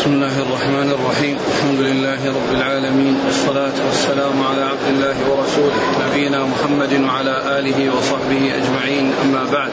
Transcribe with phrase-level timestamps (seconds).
[0.00, 1.36] بسم الله الرحمن الرحيم.
[1.48, 3.20] الحمد لله رب العالمين.
[3.26, 5.76] والصلاة والسلام على عبد الله ورسوله
[6.08, 9.12] نبينا محمد وعلى آله وصحبه أجمعين.
[9.24, 9.72] أما بعد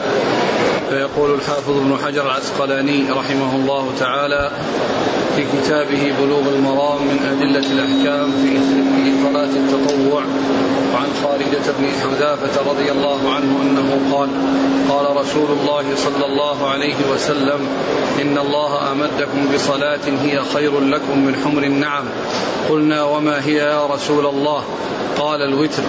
[0.88, 4.50] فيقول الحافظ ابن حجر العسقلاني رحمه الله تعالى
[5.38, 10.22] في كتابه بلوغ المرام من أدلة الأحكام في صلاة التطوع
[10.94, 14.28] وعن خالدة بن حذافة رضي الله عنه أنه قال
[14.88, 17.60] قال رسول الله صلى الله عليه وسلم
[18.22, 22.04] إن الله أمدكم بصلاة هي خير لكم من حمر النعم.
[22.68, 24.64] قلنا وما هي يا رسول الله؟
[25.18, 25.82] قال الوتر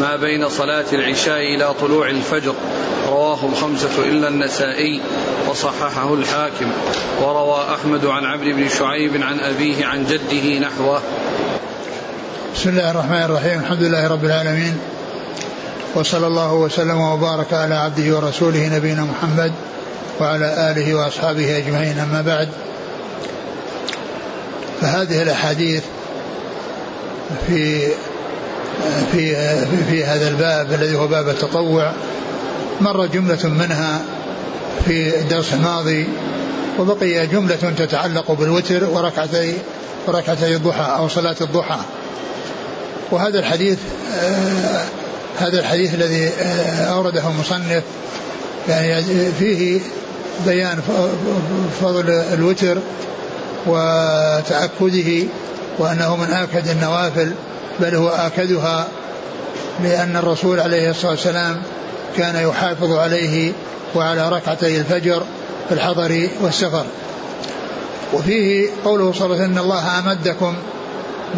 [0.00, 2.54] ما بين صلاة العشاء إلى طلوع الفجر.
[3.08, 5.00] رواه الخمسة إلا النسائي
[5.50, 6.72] وصححه الحاكم.
[7.22, 11.00] وروى أحمد عن عبد بن شعيب عن أبيه عن جده نحوه.
[12.54, 13.60] بسم الله الرحمن الرحيم.
[13.60, 14.78] الحمد لله رب العالمين.
[15.94, 19.52] وصلى الله وسلم وبارك على عبده ورسوله نبينا محمد
[20.20, 21.98] وعلى آله وأصحابه أجمعين.
[21.98, 22.48] أما بعد
[24.80, 25.82] فهذه الأحاديث
[27.46, 27.88] في
[29.12, 29.36] في,
[29.90, 31.92] في هذا الباب الذي هو باب التطوع
[32.80, 34.00] مر جملة منها
[34.84, 36.06] في الدرس الماضي
[36.78, 39.54] وبقي جملة تتعلق بالوتر وركعتي
[40.06, 41.78] وركعتي الضحى أو صلاة الضحى.
[43.10, 43.78] وهذا الحديث
[44.14, 44.84] آه
[45.38, 47.82] هذا الحديث الذي آه أورده المصنف
[48.68, 49.04] يعني
[49.38, 49.80] فيه
[50.46, 50.80] بيان
[51.80, 52.78] فضل الوتر
[53.66, 55.22] وتأكده
[55.78, 57.32] وأنه من آكد النوافل
[57.80, 58.88] بل هو آكدها
[59.82, 61.62] لأن الرسول عليه الصلاة والسلام
[62.16, 63.52] كان يحافظ عليه
[63.96, 65.22] وعلى ركعتي الفجر
[65.68, 66.84] في الحضر والسفر.
[68.12, 70.54] وفيه قوله صلى الله عليه وسلم إن الله أمدكم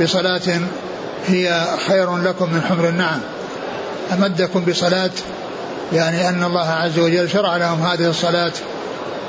[0.00, 0.60] بصلاة
[1.26, 3.20] هي خير لكم من حمر النعم.
[4.12, 5.10] أمدكم بصلاة
[5.92, 8.52] يعني أن الله عز وجل شرع لهم هذه الصلاة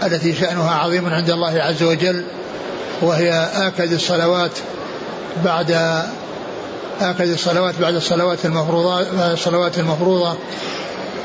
[0.03, 2.25] التي شأنها عظيم عند الله عز وجل
[3.01, 4.51] وهي آكد الصلوات
[5.45, 5.71] بعد
[7.01, 9.01] آكد الصلوات بعد الصلوات المفروضة
[9.33, 10.37] الصلوات المفروضة.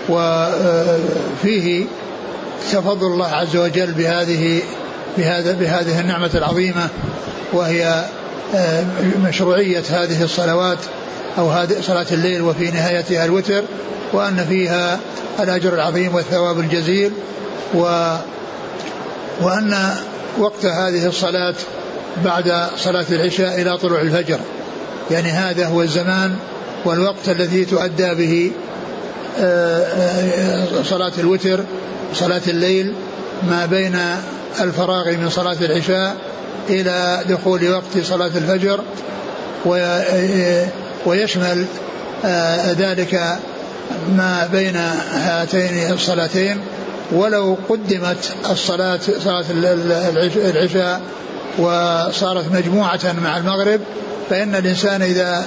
[0.09, 1.85] وفيه
[2.73, 4.63] تفضل الله عز وجل بهذه
[5.19, 6.89] بهذا بهذه النعمة العظيمة
[7.53, 8.05] وهي
[9.25, 10.79] مشروعية هذه الصلوات
[11.39, 13.63] أو هذه صلاة الليل وفي نهايتها الوتر
[14.13, 14.99] وأن فيها
[15.41, 17.13] الأجر العظيم والثواب الجزيل
[17.75, 17.81] و
[19.43, 19.95] وأن
[20.39, 21.55] وقت هذه الصلاة
[22.25, 24.39] بعد صلاة العشاء إلى طلوع الفجر.
[25.11, 26.37] يعني هذا هو الزمان
[26.85, 28.53] والوقت الذي تؤدى به
[30.85, 31.61] صلاة الوتر
[32.15, 32.95] صلاة الليل
[33.49, 33.99] ما بين
[34.61, 36.17] الفراغ من صلاة العشاء
[36.71, 38.81] إلى دخول وقت صلاة الفجر
[41.07, 41.67] ويشمل
[42.79, 43.39] ذلك
[44.17, 44.77] ما بين
[45.15, 46.61] هاتين الصلاتين.
[47.13, 49.45] ولو قدمت الصلاة صلاة
[50.37, 51.01] العشاء
[51.59, 53.81] وصارت مجموعة مع المغرب
[54.31, 55.47] فإن الإنسان إذا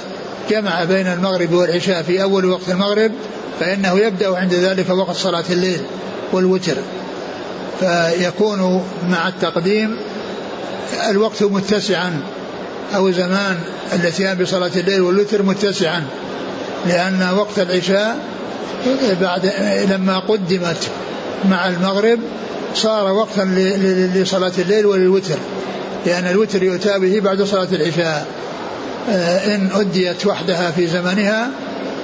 [0.49, 3.11] جمع بين المغرب والعشاء في أول وقت المغرب
[3.59, 5.81] فإنه يبدأ عند ذلك وقت صلاة الليل
[6.33, 6.75] والوتر
[7.79, 9.97] فيكون مع التقديم
[11.09, 12.21] الوقت متسعا
[12.95, 13.57] أو زمان
[13.93, 16.03] الاتيان بصلاة الليل والوتر متسعا
[16.85, 18.17] لأن وقت العشاء
[19.21, 19.51] بعد
[19.89, 20.89] لما قدمت
[21.49, 22.19] مع المغرب
[22.75, 23.41] صار وقتا
[24.15, 25.37] لصلاة الليل وللوتر
[26.05, 28.27] لأن الوتر يؤتى به بعد صلاة العشاء.
[29.45, 31.49] إن أديت وحدها في زمنها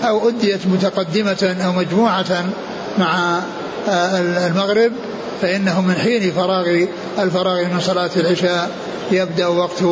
[0.03, 2.45] أو أديت متقدمة أو مجموعة
[2.99, 3.39] مع
[4.47, 4.91] المغرب
[5.41, 6.85] فإنه من حين فراغ
[7.19, 8.71] الفراغ من صلاة العشاء
[9.11, 9.83] يبدأ وقت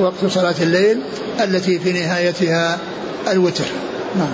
[0.00, 1.00] وقت صلاة الليل
[1.40, 2.78] التي في نهايتها
[3.30, 3.64] الوتر.
[4.18, 4.32] نعم.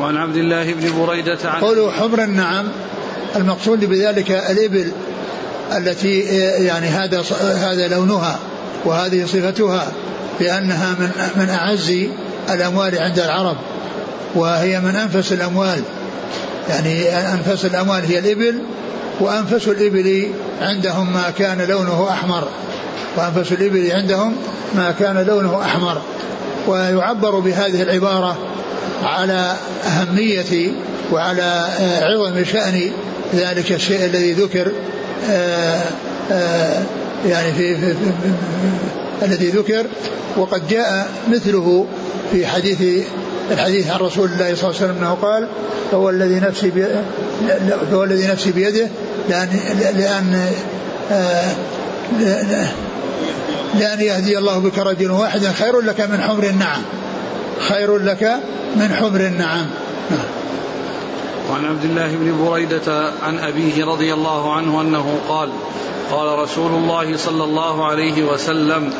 [0.00, 2.68] وعن عبد الله بن بريدة عن قولوا حمر النعم
[3.36, 4.92] المقصود بذلك الإبل
[5.76, 6.20] التي
[6.64, 8.38] يعني هذا هذا لونها
[8.84, 9.92] وهذه صفتها.
[10.40, 11.92] لأنها من من أعز
[12.50, 13.56] الأموال عند العرب
[14.34, 15.82] وهي من أنفس الأموال.
[16.68, 18.62] يعني أنفس الأموال هي الإبل
[19.20, 20.26] وأنفس الإبل
[20.60, 22.48] عندهم ما كان لونه أحمر.
[23.16, 24.36] وأنفس الإبل عندهم
[24.74, 26.02] ما كان لونه أحمر.
[26.68, 28.38] ويعبر بهذه العبارة
[29.04, 29.56] على
[29.86, 30.72] أهمية
[31.12, 31.66] وعلى
[32.02, 32.90] عظم شأن
[33.34, 34.72] ذلك الشيء الذي ذكر
[35.30, 35.80] آآ
[36.30, 36.84] آآ
[37.26, 37.94] يعني في
[39.22, 39.86] الذي ذكر
[40.36, 41.86] وقد جاء مثله
[42.32, 43.06] في حديث
[43.50, 45.48] الحديث عن رسول الله صلى الله عليه وسلم أنه قال
[45.90, 47.02] فهو الذي نفسي بيده
[47.90, 48.88] فهو الذي نفسي بيده
[49.28, 49.48] لأن
[49.96, 50.50] لأن
[53.74, 56.82] لأن يهدي الله بك رجلا واحدا خير لك من حمر النعم
[57.68, 58.36] خير لك
[58.76, 59.66] من حمر النعم.
[61.52, 65.48] وعن عبد الله بن بريدة عن أبيه رضي الله عنه أنه قال
[66.10, 68.92] قال رسول الله صلى الله عليه وسلم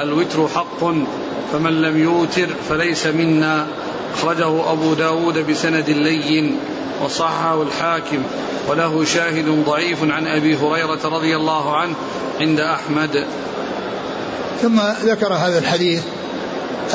[0.00, 0.84] الوتر حق
[1.52, 3.66] فمن لم يوتر فليس منا.
[4.14, 6.58] أخرجه أبو داود بسند لين
[7.04, 8.22] وصححه الحاكم
[8.68, 11.94] وله شاهد ضعيف عن أبي هريرة رضي الله عنه
[12.40, 13.24] عند أحمد.
[14.62, 16.02] ثم ذكر هذا الحديث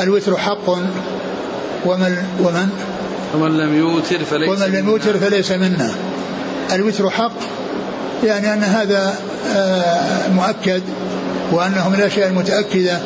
[0.00, 0.68] الوتر حق
[1.86, 2.68] ومن ومن؟
[3.34, 5.94] ومن لم يوتر فليس ومن لم يوتر فليس منا.
[6.72, 7.32] الوتر حق
[8.24, 9.14] يعني أن هذا
[9.56, 10.82] آه، مؤكد
[11.52, 12.98] وأنه من الأشياء المتأكدة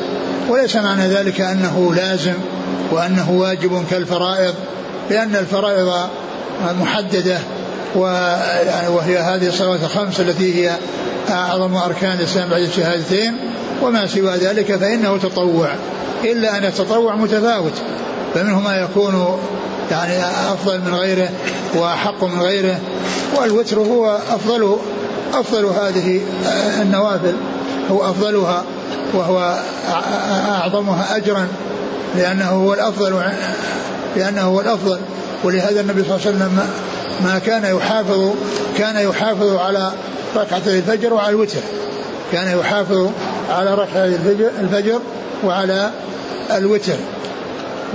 [0.49, 2.34] وليس معنى ذلك أنه لازم
[2.90, 4.55] وأنه واجب كالفرائض
[5.11, 6.08] لأن الفرائض
[6.81, 7.38] محددة
[7.94, 10.76] وهي هذه الصلوات الخمس التي هي
[11.31, 13.37] أعظم أركان الإسلام بعد الشهادتين
[13.82, 15.69] وما سوى ذلك فإنه تطوع.
[16.25, 17.72] إلا أن التطوع متفاوت
[18.34, 19.38] فمنه ما يكون
[19.90, 21.28] يعني أفضل من غيره
[21.74, 22.80] وأحق من غيره
[23.36, 24.76] والوتر هو أفضل
[25.34, 26.20] أفضل هذه
[26.80, 27.34] النوافل
[27.90, 28.64] هو أفضلها
[29.14, 29.58] وهو
[30.48, 31.48] أعظمها أجرا
[32.16, 33.22] لأنه هو الأفضل
[34.16, 34.98] لأنه هو الأفضل
[35.44, 36.60] ولهذا النبي صلى الله عليه وسلم
[37.24, 38.30] ما كان يحافظ
[38.78, 39.92] كان يحافظ على
[40.36, 41.60] ركعتي الفجر وعلى الوتر
[42.32, 43.10] كان يحافظ
[43.50, 45.00] على ركعتي الفجر, الفجر
[45.44, 45.90] وعلى
[46.50, 46.96] الوتر.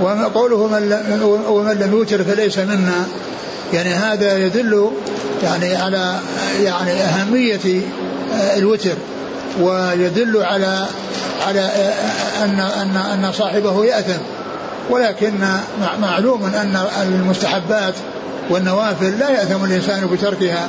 [0.00, 3.06] وقوله من ومن لم يوتر فليس منا.
[3.72, 4.90] يعني هذا يدل
[5.42, 6.18] يعني على
[6.62, 7.82] يعني أهمية
[8.56, 8.94] الوتر
[9.60, 10.86] ويدل على
[11.46, 11.70] على
[12.44, 14.20] أن أن أن صاحبه يأثم.
[14.90, 15.32] ولكن
[16.02, 17.94] معلوم أن المستحبات
[18.50, 20.68] والنوافل لا يأثم الإنسان بتركها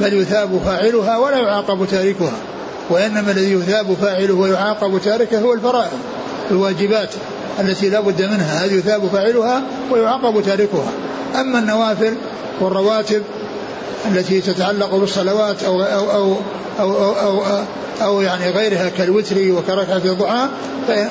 [0.00, 2.32] بل يثاب فاعلها ولا يعاقب تاركها.
[2.90, 5.98] وإنما الذي يثاب فاعله ويعاقب تاركه هو الفرائض
[6.50, 7.10] الواجبات.
[7.60, 10.92] التي لا بد منها هذه يثاب فاعلها ويعاقب تاركها.
[11.40, 12.14] أما النوافل
[12.60, 13.22] والرواتب
[14.10, 16.36] التي تتعلق بالصلوات أو أو أو
[16.80, 17.62] أو, أو, أو,
[18.02, 20.48] أو, يعني غيرها كالوتر وكركعة الضحى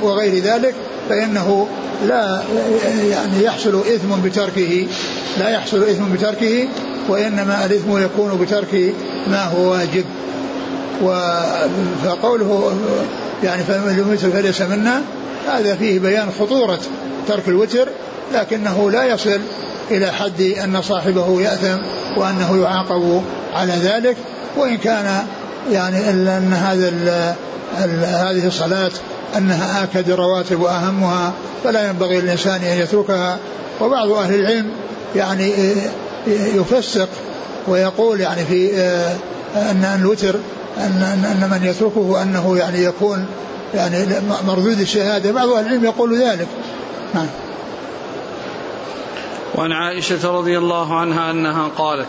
[0.01, 0.75] وغير ذلك
[1.09, 1.67] فإنه
[2.07, 2.41] لا
[3.09, 4.87] يعني يحصل إثم بتركه
[5.39, 6.67] لا يحصل إثم بتركه
[7.09, 8.93] وإنما الإثم يكون بترك
[9.27, 10.05] ما هو واجب.
[12.03, 12.73] فقوله
[13.43, 15.01] يعني فمن فليس منا
[15.47, 16.79] هذا فيه بيان خطورة
[17.27, 17.87] ترك الوتر
[18.33, 19.39] لكنه لا يصل
[19.91, 21.77] إلى حد أن صاحبه يأثم
[22.17, 23.21] وأنه يعاقب
[23.53, 24.17] على ذلك.
[24.57, 25.25] وإن كان
[25.71, 27.35] يعني أن هذا
[28.03, 28.91] هذه الصلاة
[29.37, 33.37] أنها آكد الرواتب وأهمها فلا ينبغي للإنسان أن يتركها.
[33.81, 34.71] وبعض أهل العلم
[35.15, 35.53] يعني
[36.27, 37.09] يفسق
[37.67, 38.77] ويقول يعني في
[39.55, 40.35] أن الوتر
[40.77, 43.25] أن أن من يتركه أنه يعني يكون
[43.73, 46.47] يعني مردود الشهادة بعض أهل العلم يقول ذلك.
[47.13, 47.27] نعم.
[49.55, 52.07] وعن عائشة رضي الله عنها أنها قالت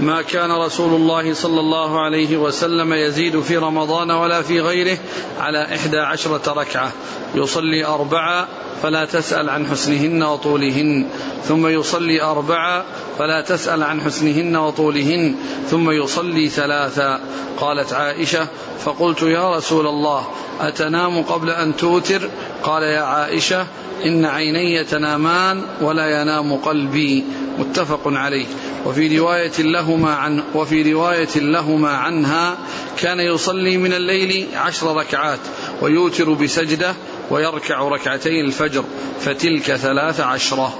[0.00, 4.98] ما كان رسول الله صلى الله عليه وسلم يزيد في رمضان ولا في غيره
[5.40, 6.92] على إحدى عشرة ركعة.
[7.34, 8.48] يصلي أربعة
[8.82, 11.06] فلا تسأل عن حسنهن وطولهن.
[11.44, 12.84] ثم يصلي أربعة
[13.18, 15.34] فلا تسأل عن حسنهن وطولهن.
[15.70, 17.20] ثم يصلي ثلاثا
[17.60, 18.46] قالت عائشة
[18.84, 20.26] فقلت يا رسول الله
[20.60, 22.30] أتنام قبل أن توتر؟
[22.62, 23.66] قال يا عائشة
[24.04, 27.24] إن عيني تنامان ولا ينام قلبي.
[27.58, 28.46] متفق عليه.
[28.86, 29.52] وفي رواية
[29.84, 32.56] لهما عن وفي رواية لهما عنها
[32.98, 35.38] كان يصلي من الليل عشر ركعات
[35.80, 36.94] ويوتر بسجدة
[37.30, 38.84] ويركع ركعتي الفجر
[39.20, 40.74] فتلك ثلاث عشرة.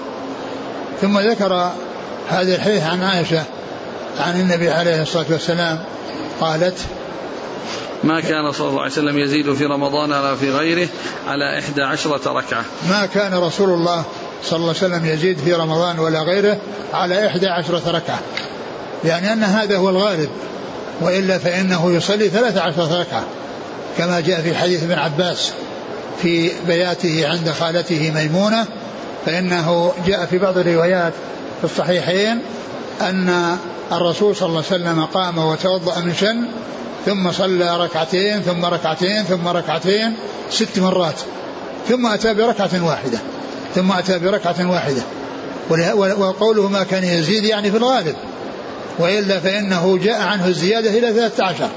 [1.01, 1.73] ثم ذكر
[2.29, 3.43] هذا الحديث عن عائشة
[4.21, 5.85] عن النبي عليه الصلاة والسلام
[6.41, 6.79] قالت
[8.05, 10.89] ما كان صلى الله عليه وسلم يزيد في رمضان ولا في غيره
[11.27, 12.65] على إحدى عشرة ركعة.
[12.89, 14.05] ما كان رسول الله
[14.43, 16.59] صلى الله عليه وسلم يزيد في رمضان ولا غيره
[16.93, 18.21] على إحدى عشرة ركعة.
[19.05, 20.29] يعني أن هذا هو الغالب
[21.01, 23.25] وإلا فإنه يصلي ثلاث عشرة ركعة
[23.99, 25.53] كما جاء في حديث ابن عباس
[26.23, 28.67] في بياته عند خالته ميمونة
[29.27, 31.13] فإنه جاء في بعض الروايات
[31.59, 32.39] في الصحيحين
[33.01, 33.57] أن
[33.93, 36.45] الرسول صلى الله عليه وسلم قام وتوضأ من شن
[37.07, 40.17] ثم صلى ركعتين ثم ركعتين ثم ركعتين
[40.51, 41.21] ست مرات
[41.89, 43.19] ثم أتى بركعة واحدة
[43.75, 45.03] ثم أتى بركعة واحدة
[45.95, 48.17] وقوله ما كان يزيد يعني في الغالب.
[48.99, 51.69] وإلا فإنه جاء عنه الزيادة إلى ثلاثة عشر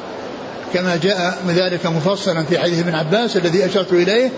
[0.73, 4.31] كما جاء ذلك مفصلا في حديث ابن عباس الذي أشرت إليه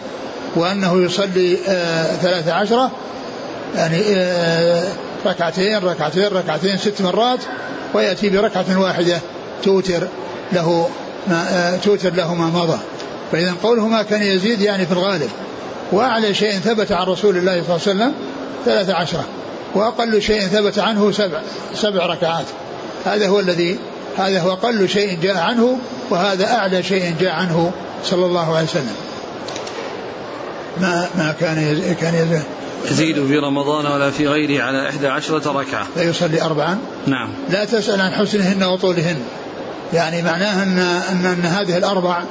[0.56, 2.92] وأنه يصلي آه ثلاثة عشرة
[3.76, 4.84] يعني آه
[5.26, 7.40] ركعتين ركعتين ركعتين ست مرات
[7.94, 9.20] ويأتي بركعة واحدة
[9.64, 10.08] توتر
[10.52, 10.90] له
[11.28, 12.80] ما آه توتر له ما مضى.
[13.32, 15.30] فإذا قوله ما كان يزيد يعني في الغالب.
[15.92, 18.14] وأعلى شيء ثبت عن رسول الله صلى الله عليه وسلم
[18.66, 19.26] ثلاثة عشرة
[19.76, 21.42] وأقل شيء ثبت عنه سبع
[21.74, 22.46] سبع ركعات.
[23.06, 23.80] هذا هو الذي
[24.18, 25.78] هذا هو أقل شيء جاء عنه
[26.10, 27.72] وهذا أعلى شيء جاء عنه
[28.04, 28.96] صلى الله عليه وسلم.
[30.82, 31.56] ما ما كان
[32.02, 32.44] كان يزيد
[32.92, 35.88] يزيد في رمضان ولا في غيره على إحدى عشرة ركعة.
[35.96, 36.78] لا يصلي أربعا؟
[37.08, 37.30] نعم.
[37.50, 39.18] لا تسأل عن حسنهن وطولهن.
[39.94, 40.80] يعني معناها أن,
[41.12, 42.24] أن, أن هذه الأربع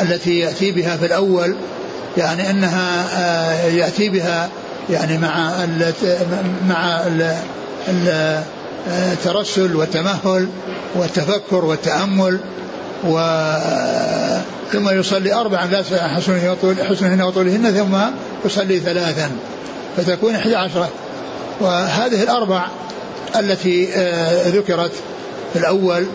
[0.00, 1.54] التي يأتي بها في الأول
[2.16, 4.48] يعني أنها آه، يأتي بها
[4.90, 5.66] يعني مع
[6.68, 7.02] مع
[8.86, 10.48] الترسل والتمهل
[10.94, 12.40] والتفكر والتأمل
[13.04, 13.18] و
[14.72, 16.56] ثم يصلي أربعا لا حسنهن
[16.88, 17.96] حسنهن وطولهن ثم
[18.44, 19.30] يصلي ثلاثا
[19.96, 20.88] فتكون إحدى عشرة.
[21.60, 22.66] وهذه الأربع
[23.38, 24.92] التي آه، ذكرت
[25.52, 26.06] في الأول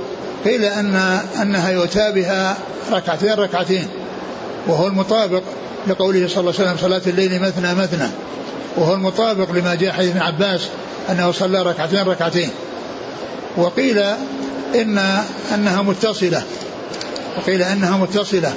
[0.45, 0.95] قيل أن
[1.41, 2.57] أنها يؤتى بها
[2.91, 3.87] ركعتين ركعتين
[4.67, 5.41] وهو المطابق
[5.87, 8.07] لقوله صلى الله عليه وسلم صلاة الليل مثنى مثنى
[8.77, 10.67] وهو المطابق لما جاء حديث ابن عباس
[11.09, 12.49] أنه صلى ركعتين ركعتين.
[13.57, 13.99] وقيل
[14.75, 14.97] إن
[15.53, 16.43] أنها متصلة.
[17.37, 18.53] وقيل أنها متصلة.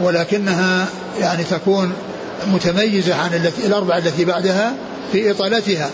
[0.00, 0.86] ولكنها
[1.20, 1.92] يعني تكون
[2.46, 4.74] متميزة عن التي الأربعة التي بعدها
[5.12, 5.90] في إطالتها.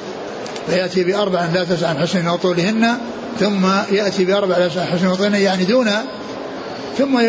[0.66, 2.99] فيأتي بأربع لا تسع عن حسن وطولهن
[3.40, 5.90] ثم يأتي بأربع لا تسع عن حسن وطولهن يعني دون
[6.99, 7.20] ثم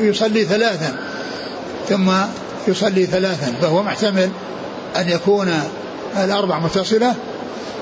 [0.00, 0.96] يصلي ثلاثا.
[1.88, 2.12] ثم
[2.68, 3.52] يصلي ثلاثا.
[3.60, 4.30] فهو محتمل
[4.96, 5.52] أن يكون
[6.16, 7.14] الأربع متصلة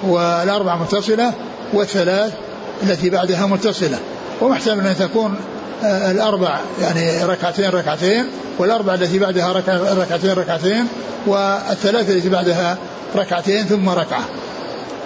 [0.02, 1.32] والأربع متصلة
[1.72, 2.32] والثلاث
[2.82, 3.98] التي بعدها متصلة.
[4.40, 5.34] ومحتمل أن تكون
[5.84, 8.26] آه، الأربع يعني ركعتين ركعتين
[8.58, 9.52] والأربع التي بعدها
[9.94, 10.86] ركعتين ركعتين
[11.26, 12.78] والثلاث التي بعدها
[13.16, 14.24] ركعتين ثم ركعة.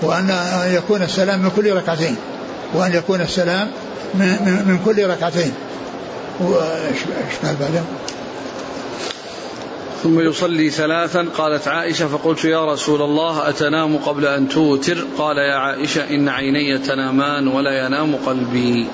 [0.03, 2.17] وأن يكون السلام من كل ركعتين.
[2.75, 3.69] وأن يكون السلام
[4.15, 4.27] من,
[4.67, 5.53] من كل ركعتين.
[6.41, 6.99] وإيش
[7.43, 7.85] بعدها؟
[10.03, 11.27] ثم يصلي ثلاثا.
[11.39, 16.79] قالت عائشة فقلت يا رسول الله أتنام قبل أن توتر؟ قال يا عائشة إن عيني
[16.79, 18.89] تنامان ولا ينام قلبي.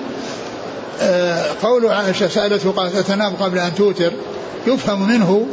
[1.01, 4.11] آه، قول عائشة سألته قالت أتنام قبل أن توتر؟
[4.67, 5.47] يفهم منه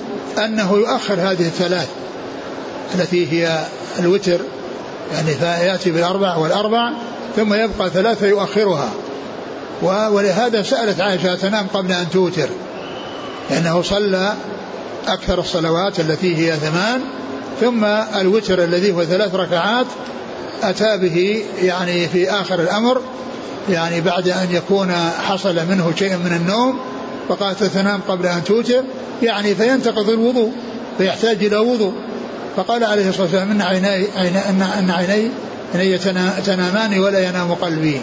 [0.44, 1.88] أنه يؤخر هذه الثلاث
[2.94, 3.64] التي هي
[3.98, 4.40] الوتر
[5.12, 6.90] يعني فيأتي بالأربع والأربع
[7.36, 8.90] ثم يبقى ثلاثة يؤخرها.
[9.82, 12.48] ولهذا سألت عائشة تنام قبل أن توتر؟
[13.50, 14.34] لأنه صلى
[15.08, 17.00] أكثر الصلوات التي هي ثمان
[17.60, 17.84] ثم
[18.20, 19.86] الوتر الذي هو ثلاث ركعات
[20.62, 23.00] أتى به يعني في آخر الأمر
[23.70, 24.92] يعني بعد أن يكون
[25.28, 26.78] حصل منه شيء من النوم
[27.28, 28.84] فقالت تنام قبل أن توتر
[29.22, 30.52] يعني فينتقض الوضوء
[30.98, 31.92] فيحتاج إلى وضوء.
[32.56, 34.06] فقال عليه الصلاة والسلام إن عيني
[34.78, 35.30] أن عيني
[35.74, 35.98] عيني
[36.46, 38.00] تنامان ولا ينام قلبي.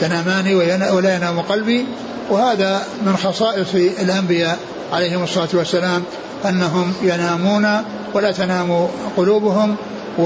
[0.00, 0.54] تنامان
[0.92, 1.86] ولا ينام قلبي.
[2.30, 4.58] وهذا من خصائص الأنبياء
[4.92, 6.02] عليهم الصلاة والسلام.
[6.48, 7.66] أنهم ينامون
[8.14, 9.76] ولا تنام قلوبهم
[10.18, 10.24] و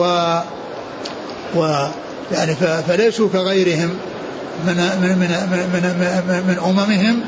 [1.57, 1.87] و
[2.33, 2.55] يعني
[2.89, 3.91] فليسوا كغيرهم
[4.67, 5.29] من من من
[5.73, 5.83] من,
[6.29, 7.21] من, من أممهم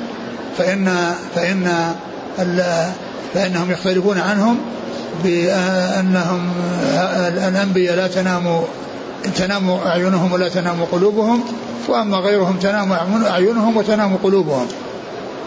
[0.58, 1.94] فإن فإن
[3.34, 4.58] فإنهم يختلفون عنهم
[5.24, 6.52] بأنهم
[7.48, 8.62] الأنبياء لا تنام
[9.36, 11.44] تنام أعينهم ولا تنام قلوبهم
[11.88, 12.92] وأما غيرهم تنام
[13.26, 14.66] أعينهم وتنام قلوبهم.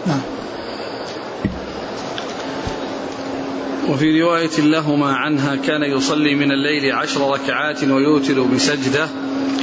[0.08, 0.39] نعم.
[3.90, 9.08] وفي رواية لهما عنها كان يصلي من الليل عشر ركعات ويوتر بسجدة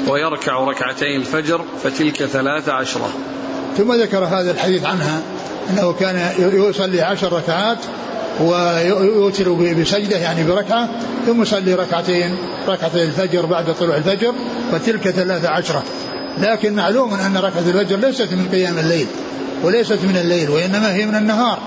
[0.08, 3.08] ويركع ركعتي الفجر فتلك ثلاث عشرة
[3.76, 5.22] ثم ذكر هذا الحديث عنها
[5.70, 7.78] أنه كان يصلي عشر ركعات
[8.40, 10.88] ويوتر بسجدة يعني بركعة
[11.26, 12.36] ثم يصلي ركعتين
[12.68, 14.34] ركعتي الفجر بعد طلوع الفجر
[14.72, 15.82] فتلك ثلاث عشرة
[16.38, 19.06] لكن معلوم أن ركعة الفجر ليست من قيام الليل
[19.62, 21.58] وليست من الليل وإنما هي من النهار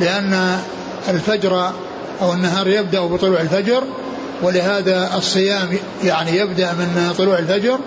[0.00, 0.58] لأن
[1.08, 1.72] الفجر
[2.22, 3.82] أو النهار يبدأ بطلوع الفجر
[4.42, 5.68] ولهذا الصيام
[6.04, 7.78] يعني يبدأ من طلوع الفجر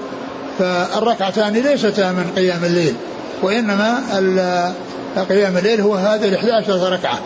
[0.59, 2.95] فالركعتان ليستا من قيام الليل
[3.41, 3.99] وإنما
[5.29, 7.19] قيام الليل هو هذه الإحدى عشرة ركعة.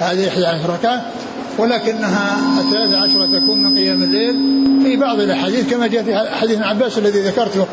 [0.00, 1.02] هذه الإحدى عشرة ركعة
[1.58, 4.36] ولكنها الثلاثة عشرة تكون من قيام الليل.
[4.82, 7.66] في بعض الأحاديث كما جاء في حديث عباس الذي ذكرته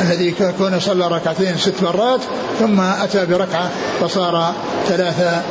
[0.00, 2.20] الذي كون صلى ركعتين ست مرات
[2.60, 3.70] ثم أتى بركعة
[4.00, 4.54] فصار
[4.88, 5.42] ثلاثة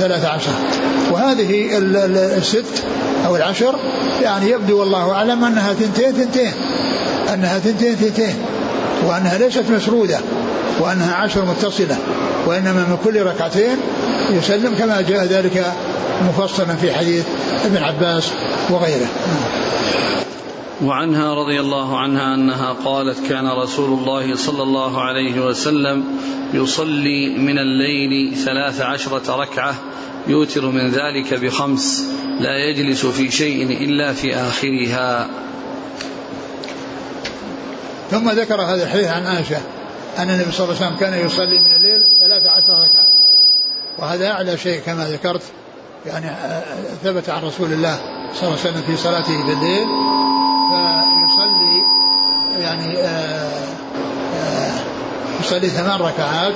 [0.00, 0.52] ثلاثة عشر.
[1.10, 1.78] وهذه
[2.36, 2.84] الست
[3.26, 3.74] أو العشر
[4.22, 6.52] يعني يبدو والله أعلم أنها ثنتين ثنتين.
[7.34, 8.34] أنها ثنتين ثنتين.
[9.06, 10.18] وأنها ليست مسرودة
[10.80, 11.96] وأنها عشر متصلة.
[12.46, 13.76] وإنما من كل ركعتين
[14.30, 15.72] يسلم كما جاء ذلك
[16.28, 17.24] مفصلا في حديث
[17.64, 18.28] ابن عباس
[18.70, 19.08] وغيره.
[20.82, 26.04] وعنها رضي الله عنها أنها قالت كان رسول الله صلى الله عليه وسلم
[26.54, 29.74] يصلي من الليل ثلاث عشرة ركعة
[30.26, 32.04] يوتر من ذلك بخمس
[32.40, 35.28] لا يجلس في شيء إلا في آخرها.
[38.10, 39.60] ثم ذكر هذا الحديث عن عائشة
[40.18, 43.06] أن النبي صلى الله عليه وسلم كان يصلي من الليل ثلاث عشر ركعة.
[43.98, 45.42] وهذا أعلى شيء كما ذكرت
[46.06, 46.30] يعني
[47.04, 47.96] ثبت عن رسول الله
[48.34, 49.86] صلى الله عليه وسلم في صلاته بالليل.
[50.72, 51.84] فيصلي
[52.58, 53.64] يعني آه،
[54.34, 54.72] آه،
[55.40, 56.54] يصلي ثمان ركعات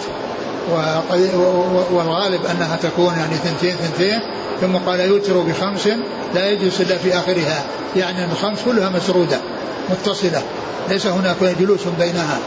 [1.93, 4.21] والغالب أنها تكون يعني ثنتين ثنتين
[4.61, 5.89] ثم قال يوتر بخمس
[6.35, 7.65] لا يجلس إلا في آخرها.
[7.97, 9.39] يعني الخمس كلها مسرودة
[9.91, 10.43] متصلة
[10.89, 12.39] ليس هناك جلوس بينها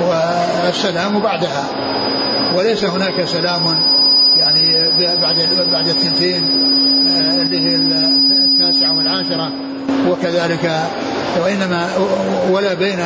[0.00, 1.64] والسلام بعدها
[2.56, 3.78] وليس هناك سلام
[4.36, 5.36] يعني بعد
[5.72, 6.44] بعد الثنتين
[7.06, 7.76] آه، اللي هي
[8.64, 9.52] التاسعة والعاشرة.
[10.08, 10.82] وكذلك
[11.42, 11.90] وإنما
[12.50, 12.98] ولا بين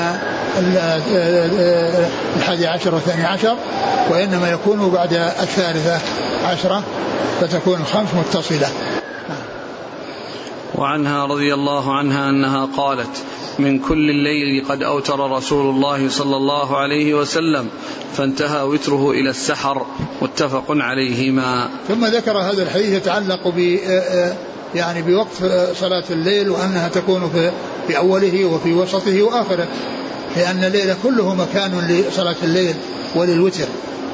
[2.37, 3.57] الحادي عشر والثاني عشر
[4.11, 6.00] وإنما يكون بعد الثالثة
[6.45, 6.83] عشرة
[7.41, 8.69] فتكون الخمس متصلة.
[10.75, 13.23] وعنها رضي الله عنها أنها قالت
[13.59, 17.69] من كل الليل قد أوتر رسول الله صلى الله عليه وسلم
[18.15, 19.87] فانتهى وتره إلى السحر.
[20.23, 21.69] متفق عليهما.
[21.88, 23.79] ثم ذكر هذا الحديث يتعلق ب
[24.75, 25.35] يعني بوقت
[25.81, 27.51] صلاة الليل وأنها تكون في,
[27.89, 29.67] في أوله وفي وسطه وآخره
[30.37, 32.75] لأن الليل كله مكان لصلاة الليل
[33.15, 33.69] وللوتر.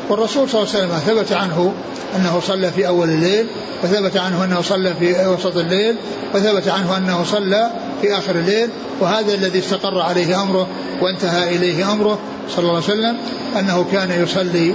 [0.08, 1.72] والرسول صلى الله عليه وسلم ثبت عنه
[2.16, 3.46] أنه صلى في أول الليل
[3.84, 5.96] وثبت عنه أنه صلى في وسط الليل
[6.34, 7.70] وثبت عنه أنه صلى
[8.02, 8.68] في آخر الليل
[9.00, 10.68] وهذا الذي استقر عليه أمره
[11.02, 12.18] وانتهى إليه أمره
[12.48, 13.16] صلى الله عليه وسلم
[13.58, 14.74] أنه كان يصلي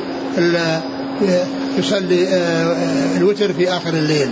[1.78, 4.32] يصلي آه، الوتر في آخر الليل.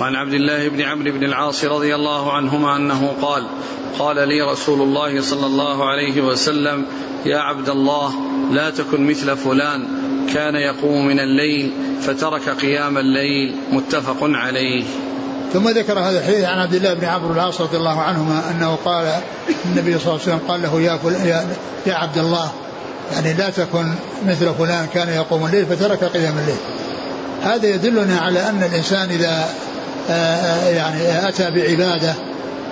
[0.00, 3.46] وعن عبد الله بن عمرو بن العاص رضي الله عنهما أنه قال
[3.98, 6.84] قال لي رسول الله صلى الله عليه وسلم
[7.26, 8.14] يا عبد الله
[8.52, 9.86] لا تكن مثل فلان
[10.34, 14.84] كان يقوم من الليل فترك قيام الليل متفق عليه
[15.52, 19.12] ثم ذكر هذا الحديث عن عبد الله بن عمرو العاص رضي الله عنهما أنه قال
[19.64, 20.98] النبي صلى الله عليه وسلم قال له يا.
[21.24, 21.46] يا,
[21.86, 22.52] يا عبد الله
[23.12, 23.94] يعني لا تكن
[24.26, 26.56] مثل فلان كان يقوم الليل فترك قيام الليل
[27.42, 29.48] هذا يدلنا على أن الإنسان إذا
[30.68, 32.14] يعني أتى بعبادة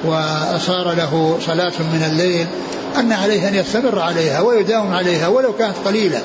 [0.04, 2.46] وصار له صلاة من الليل
[2.98, 6.20] أن عليه أن يستمر عليها ويداوم عليها ولو كانت قليلة.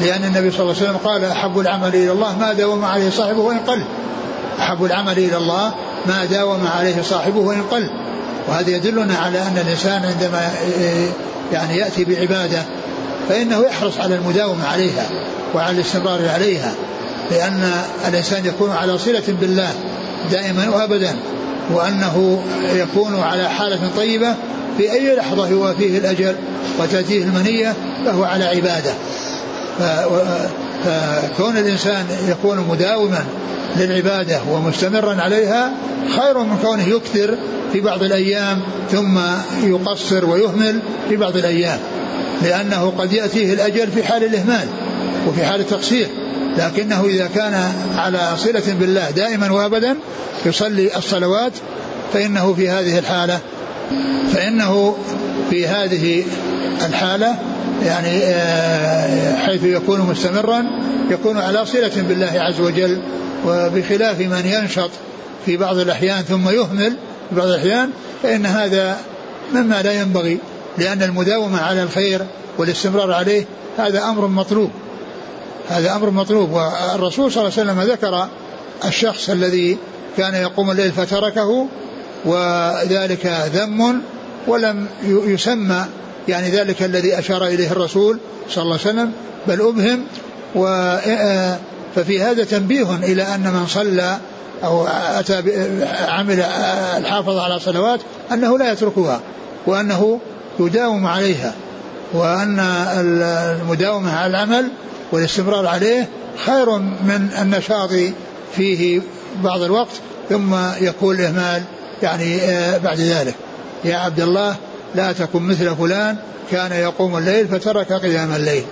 [0.00, 3.40] لأن النبي صلى الله عليه وسلم قال أحب العمل إلى الله ما داوم عليه صاحبه
[3.40, 3.84] وان قل.
[4.58, 5.74] أحب العمل إلى الله
[6.06, 7.90] ما داوم عليه صاحبه وان قل.
[8.48, 10.50] وهذا يدلنا على أن الإنسان عندما
[11.52, 12.62] يعني يأتي بعبادة
[13.28, 15.06] فإنه يحرص على المداومه عليها
[15.54, 16.74] وعلى الاستمرار عليها
[17.30, 17.72] لأن
[18.08, 19.70] الإنسان يكون على صلة بالله.
[20.30, 21.16] دائما وأبدا
[21.72, 22.42] وأنه
[22.74, 24.34] يكون على حالة طيبة
[24.78, 26.34] في أي لحظة يوافيه الاجل
[26.80, 28.94] وتأتيه المنية فهو على عبادة.
[30.84, 33.24] فكون الإنسان يكون مداوما
[33.76, 35.72] للعبادة ومستمرا عليها
[36.16, 37.38] خير من كونه يكثر
[37.72, 38.60] في بعض الأيام
[38.90, 39.18] ثم
[39.62, 41.78] يقصر ويهمل في بعض الأيام
[42.42, 44.68] لأنه قد يأتيه الاجل في حال الإهمال
[45.28, 46.08] وفي حال التقصير.
[46.58, 49.96] لكنه إذا كان على صلة بالله دائما وأبدا
[50.46, 51.52] يصلي الصلوات
[52.12, 53.40] فإنه في هذه الحالة
[54.32, 54.96] فإنه
[55.50, 56.24] في هذه
[56.88, 57.38] الحالة
[57.84, 60.64] يعني آه، حيث يكون مستمرا
[61.10, 63.02] يكون على صلة بالله عز وجل
[63.46, 64.90] وبخلاف من ينشط
[65.46, 66.96] في بعض الأحيان ثم يهمل
[67.30, 67.90] في بعض الأحيان
[68.22, 68.98] فإن هذا
[69.54, 70.38] مما لا ينبغي
[70.78, 72.20] لأن المداومة على الخير
[72.58, 73.44] والاستمرار عليه
[73.78, 74.70] هذا أمر مطلوب.
[75.68, 76.52] هذا أمر مطلوب.
[76.52, 78.28] والرسول صلى الله عليه وسلم ذكر
[78.84, 79.78] الشخص الذي
[80.16, 81.66] كان يقوم الليل فتركه
[82.24, 84.00] وذلك ذم
[84.46, 85.84] ولم يسمى
[86.28, 88.18] يعني ذلك الذي أشار إليه الرسول
[88.50, 89.12] صلى الله عليه وسلم
[89.46, 90.04] بل أبهم.
[90.54, 90.96] و
[91.94, 94.18] ففي هذا تنبيه إلى أن من صلى
[94.64, 95.42] أو أتى
[96.08, 96.40] عمل
[96.96, 98.00] الحافظ على صلوات
[98.32, 99.20] أنه لا يتركها
[99.66, 100.20] وأنه
[100.60, 101.54] يداوم عليها
[102.12, 104.68] وأن المداومة على العمل
[105.14, 106.08] والاستمرار عليه
[106.46, 107.90] خير من النشاط
[108.56, 109.00] فيه
[109.42, 109.94] بعض الوقت
[110.28, 111.62] ثم يكون الإهمال
[112.02, 113.34] يعني آه، بعد ذلك.
[113.84, 114.56] يا عبد الله
[114.94, 116.16] لا تكن مثل فلان
[116.50, 118.64] كان يقوم الليل فترك قيام الليل.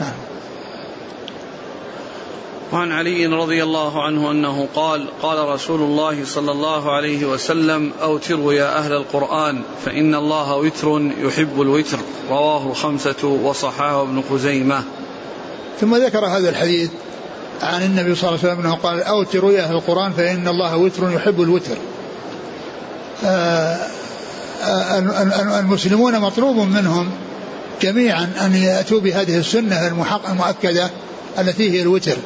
[0.00, 0.12] نعم.
[2.72, 8.52] وعن علي رضي الله عنه أنه قال قال رسول الله صلى الله عليه وسلم اوتروا
[8.52, 11.98] يا أهل القرآن فإن الله وتر يحب الوتر.
[12.30, 14.82] رواه الخمسة وصححه ابن خزيمة.
[15.80, 16.90] ثم ذكر هذا الحديث
[17.62, 21.10] عن النبي صلى الله عليه وسلم أنه قال اوتروا يا أهل القرآن فإن الله وتر
[21.12, 21.76] يحب الوتر.
[23.24, 23.78] آه،
[24.64, 27.10] آه، المسلمون مطلوب منهم
[27.82, 29.86] جميعا أن يأتوا بهذه السنة
[30.28, 30.90] المؤكدة
[31.38, 32.16] التي هي الوتر.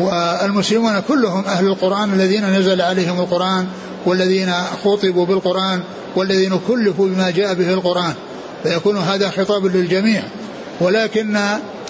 [0.00, 3.66] والمسلمون كلهم أهل القرآن الذين نزل عليهم القرآن
[4.06, 4.52] والذين
[4.84, 5.82] خطبوا بالقرآن
[6.16, 8.14] والذين كلفوا بما جاء به القرآن
[8.62, 10.22] فيكون هذا خطاب للجميع
[10.80, 11.38] ولكن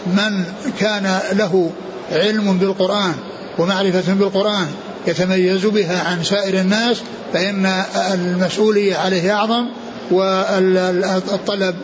[0.06, 0.44] من
[0.78, 1.70] كان له
[2.12, 3.14] علم بالقرآن
[3.58, 4.66] ومعرفة بالقرآن
[5.06, 6.96] يتميز بها عن سائر الناس
[7.32, 7.66] فإن
[8.12, 9.66] المسؤولية عليه أعظم
[10.10, 11.74] والطلب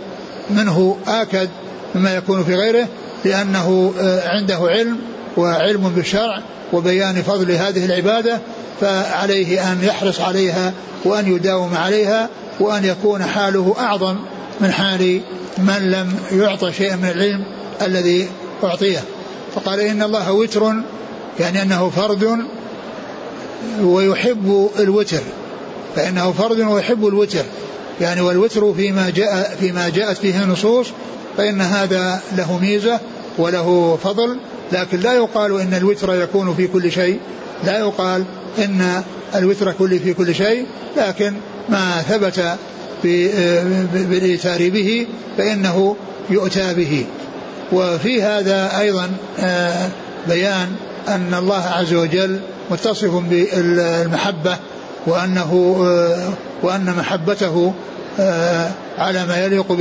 [0.51, 1.49] منه آكد
[1.95, 2.89] مما يكون في غيره
[3.25, 3.93] لأنه
[4.25, 4.99] عنده علم
[5.37, 6.41] وعلم بالشرع
[6.73, 8.41] وبيان فضل هذه العبادة
[8.81, 10.73] فعليه أن يحرص عليها
[11.05, 12.29] وأن يداوم عليها
[12.61, 14.17] وأن يكون حاله أعظم
[14.61, 15.21] من حال
[15.59, 17.45] من لم يعطى شيئا من العلم
[17.83, 18.29] الذي
[18.65, 19.05] أعطيه.
[19.55, 20.73] فقال إن الله وتر
[21.41, 22.39] يعني أنه فرد
[23.83, 25.21] ويحب الوتر.
[25.97, 27.45] فإنه فرد ويحب الوتر.
[28.01, 30.87] يعني والوتر فيما جاء فيما جاءت فيه النصوص
[31.37, 33.01] فإن هذا له ميزة
[33.39, 34.39] وله فضل.
[34.73, 37.19] لكن لا يقال إن الوتر يكون في كل شيء.
[37.65, 38.25] لا يقال
[38.59, 39.03] إن
[39.35, 40.67] الوتر كل في كل شيء.
[40.97, 41.35] لكن
[41.69, 42.57] ما ثبت
[43.95, 45.07] بالإيتار به
[45.39, 45.97] فإنه
[46.31, 47.07] يؤتى به.
[47.73, 49.89] وفي هذا أيضا آه،
[50.29, 50.69] بيان
[51.09, 54.57] أن الله عز وجل متصف بالمحبة
[55.07, 57.73] وأنه آه، وأن محبته
[58.21, 59.73] آه، على ما يليق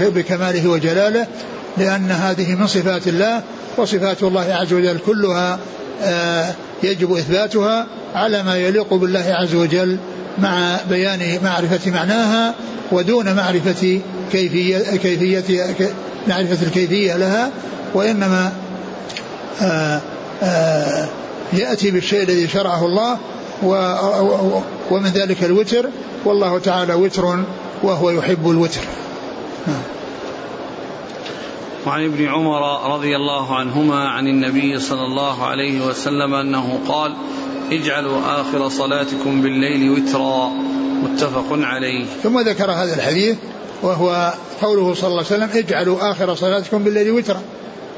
[0.00, 1.26] بكماله وجلاله
[1.76, 3.42] لأن هذه من صفات الله
[3.76, 5.58] وصفات الله عز وجل كلها
[6.82, 9.98] يجب إثباتها على ما يليق بالله عز وجل
[10.38, 12.54] مع بيان معرفة معناها
[12.92, 14.00] ودون معرفة
[14.32, 15.44] كيفية, كيفية
[16.28, 17.50] معرفة الكيفية لها
[17.94, 18.52] وإنما
[19.62, 20.00] آآ
[20.42, 21.08] آآ
[21.52, 23.18] يأتي بالشيء الذي شرعه الله
[24.90, 25.88] ومن ذلك الوتر
[26.24, 27.44] والله تعالى وتر
[27.82, 28.80] وهو يحب الوتر.
[31.86, 37.14] وعن ابن عمر رضي الله عنهما عن النبي صلى الله عليه وسلم أنه قال
[37.72, 40.50] اجعلوا آخر صلاتكم بالليل وترا.
[41.02, 42.06] متفق عليه.
[42.22, 43.36] ثم ذكر هذا الحديث
[43.82, 47.42] وهو قوله صلى الله عليه وسلم اجعلوا آخر صلاتكم بالليل وترا.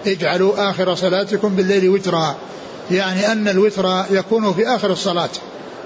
[0.06, 2.36] اجعلوا آخر صلاتكم بالليل وترا.
[2.90, 5.28] يعني أن الوتر يكون في آخر الصلاة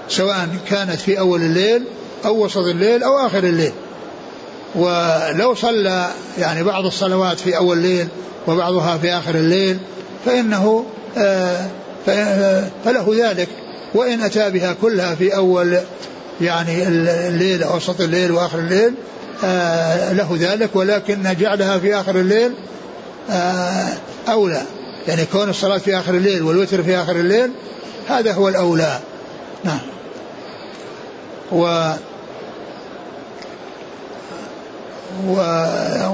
[0.09, 1.83] سواء كانت في أول الليل
[2.25, 3.71] أو وسط الليل أو آخر الليل.
[4.75, 8.07] ولو صلى يعني بعض الصلوات في أول الليل
[8.47, 9.77] وبعضها في آخر الليل
[10.25, 10.85] فإنه
[11.17, 11.67] آه،
[12.09, 13.47] آه، فله ذلك.
[13.93, 15.77] وإن أتى بها كلها في أول
[16.41, 18.93] يعني الليل أو وسط الليل وآخر الليل
[19.43, 22.53] آه، له ذلك ولكن جعلها في آخر الليل
[23.29, 23.87] آه،
[24.29, 24.61] أولى.
[25.07, 27.51] يعني كون الصلاة في آخر الليل والوتر في آخر الليل
[28.09, 28.99] هذا هو الأولى.
[29.63, 29.79] نعم.
[31.51, 31.91] و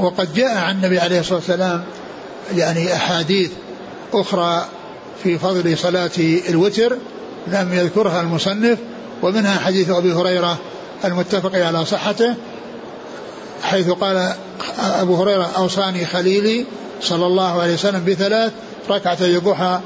[0.01, 1.83] وقد جاء عن النبي عليه الصلاة والسلام
[2.55, 3.51] يعني أحاديث
[4.13, 4.65] أخرى
[5.23, 6.11] في فضل صلاة
[6.49, 6.97] الوتر
[7.51, 8.77] لم يذكرها المصنف
[9.21, 10.57] ومنها حديث أبي هريرة
[11.05, 12.35] المتفق على صحته
[13.63, 14.33] حيث قال
[14.79, 16.65] أبو هريرة أوصاني خليلي
[17.01, 18.51] صلى الله عليه وسلم بثلاث
[18.89, 19.79] ركعتي ضحى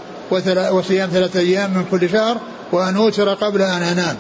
[0.71, 2.37] وصيام ثلاثة أيام من كل شهر
[2.71, 4.17] وأن أوتر قبل أن أنام.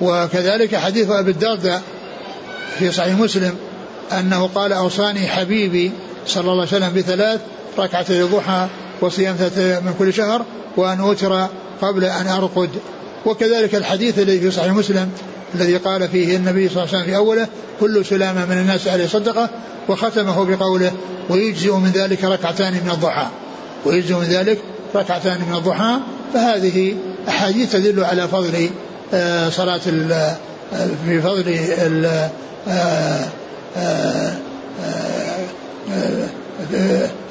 [0.00, 1.82] وكذلك حديث أبي الدرداء
[2.78, 3.56] في صحيح مسلم
[4.12, 5.92] أنه قال أوصاني حبيبي
[6.26, 7.40] صلى الله عليه وسلم بثلاث
[7.78, 8.66] ركعتي ضحى
[9.00, 10.44] وصيام ثلاثة من كل شهر
[10.76, 11.46] وأن أوتر
[11.82, 12.70] قبل أن أرقد.
[13.26, 15.10] وكذلك الحديث الذي في صحيح مسلم
[15.54, 17.48] الذي قال فيه النبي صلى الله عليه وسلم في أوله
[17.80, 19.48] كل سلامة من الناس عليه صدقة
[19.88, 20.92] وختمه بقوله
[21.30, 23.26] ويجزئ من ذلك ركعتان من الضحى
[23.84, 24.58] ويجزئ من ذلك
[24.94, 25.96] ركعتان من الضحى.
[26.34, 26.94] فهذه
[27.28, 28.70] أحاديث تدل على فضل
[29.14, 29.80] آه، صلاة
[30.12, 30.36] آه،
[31.06, 31.58] في فضل
[32.68, 33.20] آه،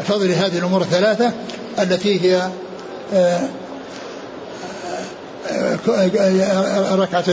[0.08, 1.32] فضل هذه الأمور الثلاثة.
[1.80, 2.50] التي هي
[6.92, 7.24] ركعة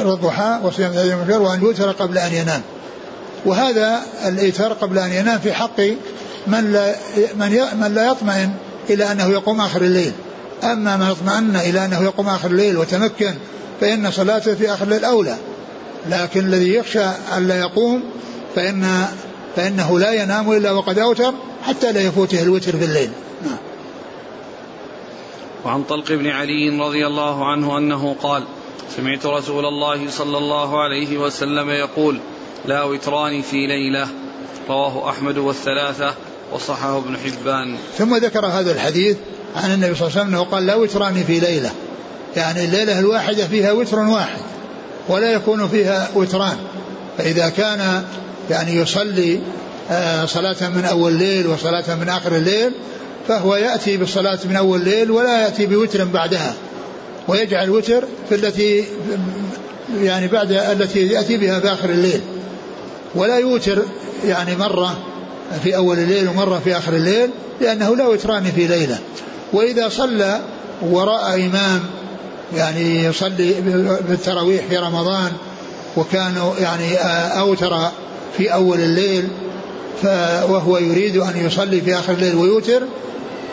[0.00, 2.62] الضحى وصيام ذلك يوم وأن يوتر قبل أن ينام.
[3.44, 5.80] وهذا الإيتار قبل أن ينام في حق
[6.46, 6.94] من لا
[7.34, 8.50] من من لا يطمئن
[8.90, 10.12] إلى أنه يقوم آخر الليل.
[10.64, 13.34] أما من اطمأن إلى أنه يقوم آخر الليل وتمكن
[13.80, 15.36] فإن صلاته في آخر الليل أولى.
[16.10, 17.04] لكن الذي يخشى
[17.36, 18.02] أن لا يقوم
[18.56, 19.06] فإن
[19.56, 23.10] فإنه لا ينام إلا وقد أوتر حتى لا يفوته الوتر في الليل.
[25.64, 28.42] وعن طلق بن علي رضي الله عنه أنه قال
[28.96, 32.20] سمعت رسول الله صلى الله عليه وسلم يقول
[32.66, 34.08] لا وتران في ليلة
[34.68, 36.14] رواه أحمد والثلاثة
[36.52, 37.76] وصححه ابن حبان.
[37.98, 39.16] ثم ذكر هذا الحديث
[39.56, 41.70] عن النبي صلى الله عليه وسلم قال لا وتران في ليلة
[42.36, 44.38] يعني الليلة الواحدة فيها وتر واحد
[45.08, 46.58] ولا يكون فيها وتران.
[47.18, 48.04] فإذا كان
[48.50, 49.40] يعني يصلي
[49.90, 52.72] آه، صلاة من أول الليل وصلاة من آخر الليل
[53.28, 56.54] فهو يأتي بالصلاة من أول الليل ولا يأتي بوتر بعدها
[57.28, 58.84] ويجعل وتر في التي
[60.02, 62.20] يعني بعد التي يأتي بها في آخر الليل
[63.14, 63.82] ولا يوتر
[64.24, 64.98] يعني مرة
[65.64, 68.98] في أول الليل ومرة في آخر الليل لأنه لا وتران في ليلة.
[69.52, 70.40] وإذا صلى
[70.82, 71.80] وراء إمام
[72.56, 73.54] يعني يصلي
[74.08, 75.32] بالتراويح في رمضان
[75.96, 76.96] وكان يعني
[77.38, 77.78] أوتر
[78.36, 79.28] في أول الليل
[80.48, 82.82] وهو يريد أن يصلي في آخر الليل ويوتر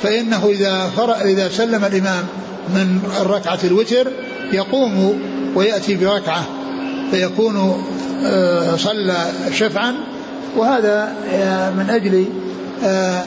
[0.06, 0.92] فإنه إذا
[1.26, 2.24] إذا سلم الإمام
[2.70, 4.08] من الركعة الوتر
[4.52, 5.22] يقوم
[5.56, 6.44] ويأتي بركعة
[7.12, 7.84] فيكون
[8.26, 9.96] آه، صلى شفعا
[10.58, 12.26] وهذا آه، من أجل
[12.84, 13.24] آه،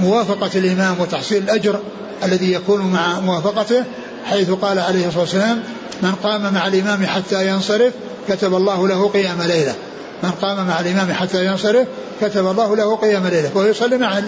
[0.00, 1.80] موافقة الإمام وتحصيل الأجر
[2.24, 3.84] الذي يكون مع موافقته
[4.24, 5.62] حيث قال عليه الصلاة والسلام
[6.02, 7.92] من قام مع الإمام حتى ينصرف
[8.28, 9.74] كتب الله له قيام ليلة.
[10.22, 11.86] من قام مع الإمام حتى ينصرف
[12.20, 14.22] كتب الله له قيام ليلة وهو يصلي مع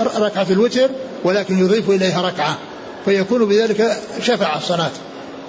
[0.00, 0.90] ركعة الوتر
[1.24, 2.58] ولكن يضيف إليها ركعة
[3.04, 4.90] فيكون بذلك شفع الصلاة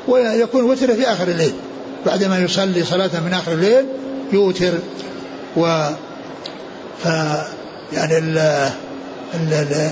[0.07, 1.53] ويكون وتر في آخر الليل
[2.05, 3.85] بعدما يصلي صلاة من آخر الليل
[4.33, 4.73] يوتر
[5.57, 5.89] و
[7.03, 7.05] ف
[7.93, 8.37] يعني ال
[9.33, 9.91] ال ال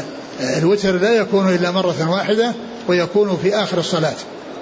[0.57, 2.53] الوتر لا يكون إلا مرة واحدة
[2.87, 4.15] ويكون في آخر الصلاة.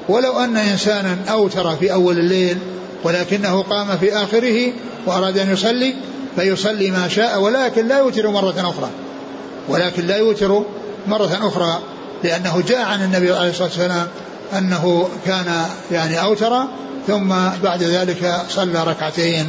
[0.10, 2.58] ولو أن إنسانا أوتر في أول الليل
[3.04, 4.74] ولكنه قام في آخره
[5.06, 5.96] وأراد أن يصلي
[6.36, 8.90] فيصلي ما شاء ولكن لا يوتر مرة أخرى.
[9.70, 10.64] ولكن لا يوتر
[11.08, 11.80] مرة أخرى
[12.24, 14.08] لأنه جاء عن النبي عليه الصلاة والسلام
[14.58, 16.54] أنه كان يعني أوتر
[17.08, 17.30] ثم
[17.64, 19.48] بعد ذلك صلى ركعتين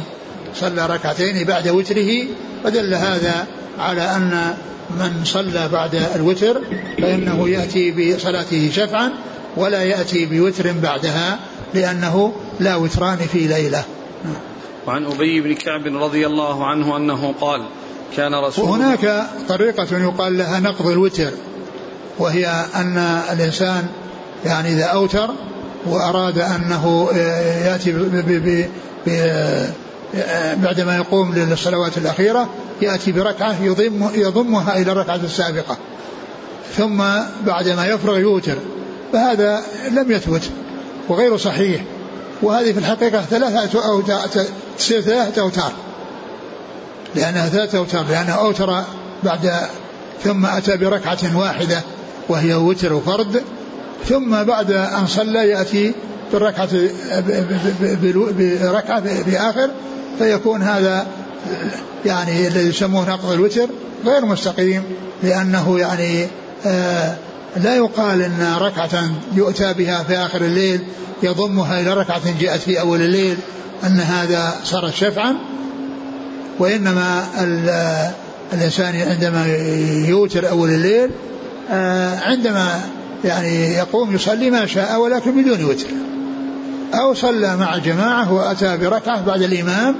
[0.55, 2.23] صلى ركعتين بعد وتره.
[2.63, 3.45] فدل هذا
[3.79, 4.53] على أن
[4.89, 6.61] من صلى بعد الوتر
[7.01, 9.11] فإنه يأتي بصلاته شفعا
[9.57, 11.39] ولا يأتي بوتر بعدها
[11.73, 13.83] لأنه لا وتران في ليلة.
[14.87, 17.61] وعن أبي بن كعب رضي الله عنه أنه قال
[18.17, 21.31] كان رسول وهناك طريقة يقال لها نقض الوتر
[22.19, 22.97] وهي أن
[23.33, 23.87] الإنسان
[24.45, 25.29] يعني إذا أوتر
[25.85, 27.09] وأراد أنه
[27.65, 28.65] يأتي ب
[30.57, 32.49] بعدما يقوم للصلوات الأخيرة
[32.81, 35.77] يأتي بركعة يضم يضمها إلى الركعة السابقة
[36.77, 37.03] ثم
[37.45, 38.55] بعدما يفرغ يوتر
[39.13, 40.49] فهذا لم يثبت
[41.09, 41.81] وغير صحيح.
[42.41, 44.21] وهذه في الحقيقة ثلاثة أوتار
[44.77, 45.71] تصير ثلاثة أوتار.
[47.15, 48.83] لأنها ثلاثة أوتار لأنه أوتر
[49.23, 49.51] بعد
[50.23, 51.81] ثم أتى بركعة واحدة
[52.29, 53.43] وهي وتر وفرد
[54.09, 55.93] ثم بعد أن صلى يأتي
[56.31, 56.69] بالركعة
[58.61, 59.69] بركعة في آخر
[60.17, 61.07] فيكون هذا
[62.05, 63.67] يعني الذي يسمونه نقض الوتر
[64.05, 64.83] غير مستقيم
[65.23, 66.27] لأنه يعني
[66.65, 67.15] آه
[67.55, 70.81] لا يقال إن ركعة يؤتى بها في آخر الليل
[71.23, 73.37] يضمها إلى ركعة جاءت في أول الليل
[73.83, 75.35] أن هذا صار شفعا
[76.59, 77.25] وإنما
[78.53, 79.45] الإنسان عندما
[80.07, 81.09] يوتر أول الليل
[81.71, 82.81] آه، عندما
[83.25, 85.87] يعني يقوم يصلي ما شاء ولكن بدون وتر.
[86.93, 89.95] أو صلى مع جماعة وأتى بركعة بعد الإمام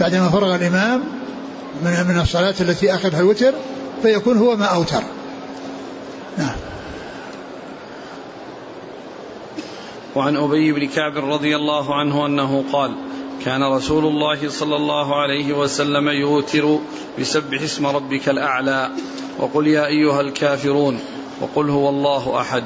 [0.00, 1.00] بعدما فرغ الإمام
[1.84, 3.52] من من الصلاة التي أخذها الوتر
[4.02, 5.02] فيكون هو ما أوتر.
[6.40, 6.56] نعم.
[10.16, 12.96] وعن أبي بن كعب رضي الله عنه أنه قال
[13.44, 16.78] كان رسول الله صلى الله عليه وسلم يوتر
[17.18, 18.90] بسبح اسم ربك الأعلى
[19.38, 20.98] وقل يا أيها الكافرون
[21.40, 22.64] وقل هو الله أحد.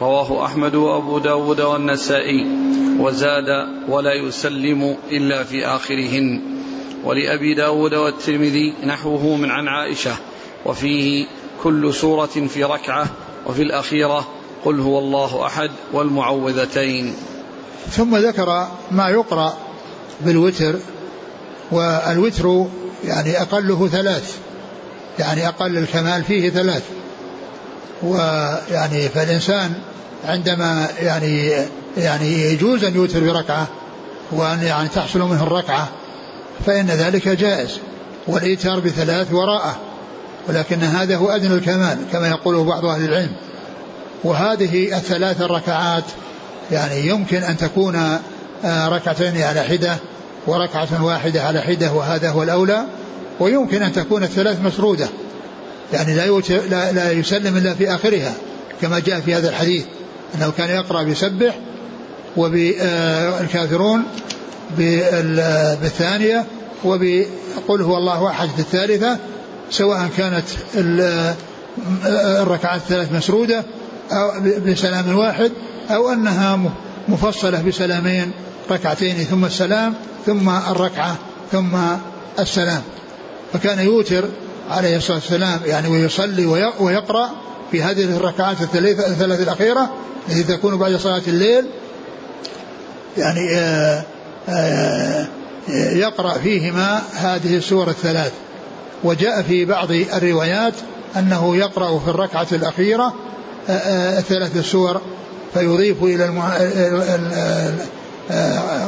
[0.00, 2.46] رواه أحمد وأبو داود والنسائي
[2.98, 3.48] وزاد
[3.88, 6.40] ولا يسلم إلا في آخرهن.
[7.04, 10.16] ولأبي داود والترمذي نحوه من عن عائشة
[10.66, 11.26] وفيه
[11.62, 13.06] كل سورة في ركعة
[13.46, 14.28] وفي الأخيرة
[14.64, 17.14] قل هو الله أحد والمعوذتين.
[17.90, 19.56] ثم ذكر ما يقرأ
[20.20, 20.74] بالوتر
[21.72, 22.66] والوتر
[23.04, 24.36] يعني أقله ثلاث
[25.18, 26.82] يعني أقل الكمال فيه ثلاث.
[28.02, 29.72] ويعني فالإنسان
[30.24, 31.52] عندما يعني
[31.96, 33.66] يعني يجوز أن يوتر بركعة
[34.32, 35.88] وأن يعني تحصل منه الركعة
[36.66, 37.78] فإن ذلك جائز
[38.26, 39.76] والإيتار بثلاث وراءه.
[40.48, 43.32] ولكن هذا هو أدنى الكمال كما يقوله بعض أهل العلم.
[44.24, 46.04] وهذه الثلاث الركعات
[46.72, 47.96] يعني يمكن أن تكون
[48.64, 49.96] آه، ركعتين على حدة
[50.46, 52.84] وركعة واحدة على حدة وهذا هو الأولى.
[53.40, 55.08] ويمكن أن تكون الثلاث مسرودة
[55.92, 58.34] يعني لا, لا, لا يسلم إلا في آخرها
[58.80, 59.84] كما جاء في هذا الحديث
[60.34, 61.58] أنه كان يقرأ بسبح
[62.36, 64.02] وبالكافرون
[65.82, 66.44] بالثانية
[66.84, 69.18] وبقل هو الله أحد في الثالثة
[69.70, 70.44] سواء كانت
[72.06, 73.64] الركعات الثلاث مسرودة
[74.12, 74.30] أو
[74.66, 75.52] بسلام واحد
[75.90, 76.58] أو أنها
[77.08, 78.32] مفصلة بسلامين
[78.70, 79.94] ركعتين ثم السلام
[80.26, 81.16] ثم الركعة
[81.52, 81.76] ثم
[82.38, 82.82] السلام.
[83.52, 84.24] فكان يوتر
[84.70, 86.46] عليه الصلاة والسلام يعني ويصلي
[86.80, 87.30] ويقرأ
[87.72, 89.90] في هذه الركعات الثلاث الأخيرة
[90.28, 91.64] التي تكون بعد صلاة الليل.
[93.18, 94.04] يعني آه،
[94.48, 95.26] آآ
[95.68, 98.32] آه، يقرأ فيهما هذه السور الثلاث.
[99.04, 100.74] وجاء في بعض الروايات
[101.16, 103.14] أنه يقرأ في الركعة الأخيرة
[103.68, 105.00] آه، ثلاث السور
[105.54, 106.56] فيضيف إلى المع...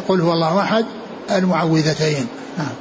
[0.09, 0.85] قل هو الله أحد
[1.31, 2.27] المعوذتين.
[2.59, 2.75] نعم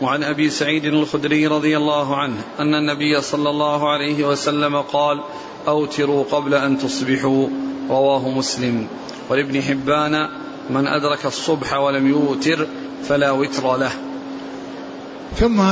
[0.00, 5.20] وعن أبي سعيد الخدري رضي الله عنه أن النبي صلى الله عليه وسلم قال
[5.68, 7.48] أوتروا قبل أن تصبحوا.
[7.90, 8.86] رواه مسلم.
[9.28, 10.28] ولابن حبان
[10.70, 12.66] من أدرك الصبح ولم يوتر
[13.08, 13.92] فلا وتر له.
[15.38, 15.62] ثم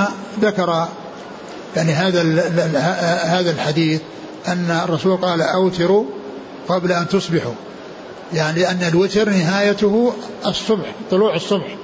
[0.41, 0.89] ذكر
[1.77, 2.23] يعني هذا
[3.25, 4.01] هذا الحديث
[4.49, 6.05] أن الرسول قال أوتروا
[6.69, 7.53] قبل أن تصبحوا.
[8.35, 10.13] يعني لأن الوتر نهايته
[10.47, 11.77] الصبح طلوع الصبح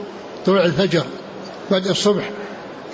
[0.47, 1.05] طلوع الفجر
[1.71, 2.31] بدء الصبح.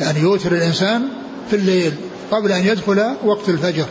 [0.01, 1.09] يعني يوتر الإنسان
[1.51, 1.95] في الليل
[2.31, 3.87] قبل أن يدخل وقت الفجر.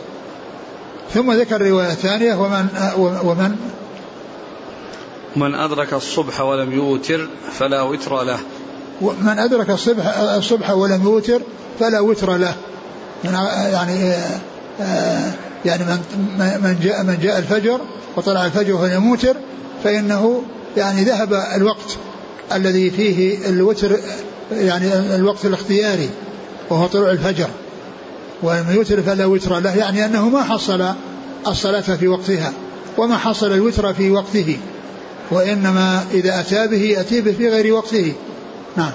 [1.14, 2.66] ثم ذكر رواية ثانية ومن
[2.98, 3.56] ومن؟
[5.36, 8.38] من أدرك الصبح ولم يوتر فلا وتر له.
[9.00, 11.42] من أدرك الصبح الصبح ولم يوتر
[11.80, 12.54] فلا وتر له.
[13.24, 14.14] يعني
[15.64, 15.98] يعني من
[16.38, 17.80] من جاء من جاء الفجر
[18.16, 19.36] وطلع الفجر ولم يوتر
[19.84, 20.42] فإنه
[20.76, 21.96] يعني ذهب الوقت
[22.52, 23.96] الذي فيه الوتر
[24.52, 26.10] يعني الوقت الاختياري
[26.70, 27.48] وهو طلوع الفجر.
[28.42, 30.84] ومن يوتر فلا وتر له يعني أنه ما حصل
[31.46, 32.52] الصلاة في وقتها
[32.98, 34.58] وما حصل الوتر في وقته
[35.30, 38.12] وإنما إذا أتى به يأتي به في غير وقته.
[38.76, 38.92] نعم.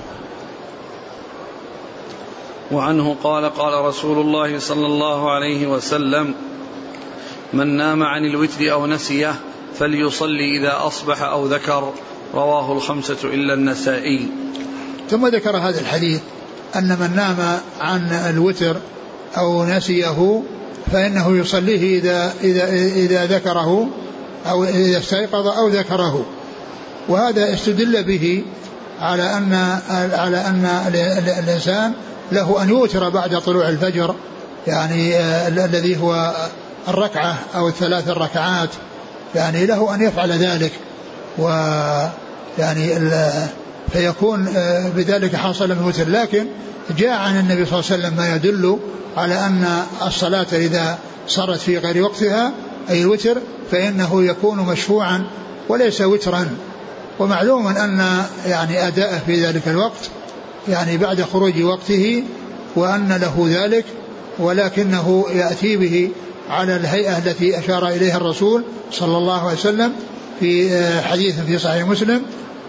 [2.72, 6.34] وعنه قال قال رسول الله صلى الله عليه وسلم
[7.54, 9.36] من نام عن الوتر أو نسيه
[9.80, 11.94] فليصلي إذا أصبح أو ذكر.
[12.34, 14.28] رواه الخمسة إلا النسائي.
[15.10, 16.22] ثم ذكر هذا الحديث
[16.76, 18.78] أن من نام عن الوتر
[19.38, 20.44] أو نسيه
[20.92, 23.88] فإنه يصليه إذا إذا إذا ذكره
[24.50, 26.26] أو إذا استيقظ أو ذكره.
[27.10, 28.44] وهذا استدل به
[29.00, 29.54] على أن
[30.14, 30.66] على أن
[31.40, 31.94] الإنسان
[32.32, 34.16] له أن يوتر بعد طلوع الفجر
[34.68, 36.36] يعني آه، الذي هو
[36.88, 38.70] الركعة أو الثلاث الركعات
[39.36, 40.72] يعني له أن يفعل ذلك.
[41.38, 41.48] و
[42.60, 43.12] يعني
[43.94, 46.46] فيكون آه، بذلك حاصل من وتر لكن
[46.98, 48.80] جاء عن النبي صلى الله عليه وسلم ما يدل
[49.18, 52.52] على أن الصلاة إذا صارت في غير وقتها
[52.90, 53.38] أي الوتر
[53.72, 55.24] فإنه يكون مشفوعا
[55.70, 56.48] وليس وترا.
[57.20, 60.10] ومعلوم أن يعني أداءه في ذلك الوقت
[60.68, 62.24] يعني بعد خروج وقته
[62.76, 63.86] وأن له ذلك
[64.40, 66.10] ولكنه يأتي به
[66.50, 69.94] على الهيئة التي أشار إليها الرسول صلى الله عليه وسلم
[70.40, 72.22] في آه، حديث في صحيح مسلم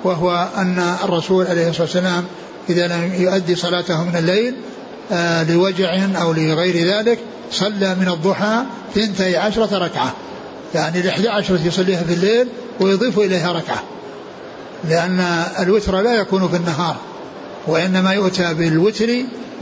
[0.04, 2.24] وهو أن الرسول عليه الصلاة والسلام
[2.70, 4.54] إذا لم يؤدي صلاته من الليل
[5.12, 7.18] آه لوجع أو لغير ذلك
[7.50, 8.62] صلى من الضحى
[8.94, 10.14] ثنتي عشرة ركعة.
[10.74, 12.48] يعني الإحدى عشرة يصليها في الليل
[12.80, 13.82] ويضيف إليها ركعة.
[14.84, 15.20] لأن
[15.60, 16.96] الوتر لا يكون في النهار
[17.66, 19.08] وإنما يؤتى بالوتر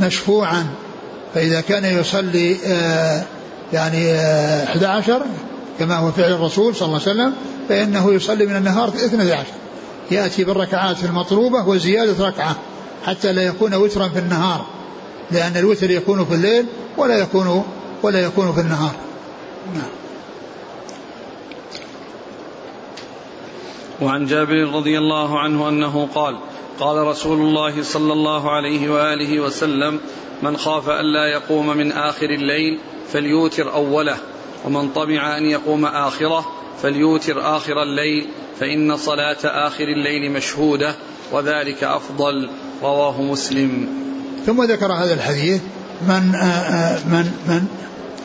[0.01, 0.67] مشفوعا.
[1.35, 3.23] فإذا كان يصلي آه
[3.73, 5.23] يعني آه 11
[5.79, 7.35] كما هو فعل الرسول صلى الله عليه وسلم
[7.69, 9.45] فإنه يصلي من النهار 12
[10.11, 12.57] يأتي بالركعات المطلوبة وزيادة ركعة
[13.07, 14.67] حتى لا يكون وترا في النهار
[15.31, 17.65] لأن الوتر يكون في الليل ولا يكون
[18.03, 18.93] ولا يكون في النهار.
[19.75, 20.04] نعم.
[24.01, 26.37] وعن جابر رضي الله عنه أنه قال
[26.81, 30.01] قال رسول الله صلى الله عليه وآله وسلم
[30.43, 32.79] من خاف ألا يقوم من آخر الليل
[33.13, 34.17] فليوتر أوله
[34.65, 36.47] ومن طمع أن يقوم آخره
[36.83, 38.27] فليوتر آخر الليل
[38.61, 40.95] فإن صلاة آخر الليل مشهودة
[41.33, 42.51] وذلك أفضل.
[42.83, 43.89] رواه مسلم.
[44.47, 45.63] ثم ذكر هذا الحديث
[46.09, 47.67] من آآ آه، آه، من من؟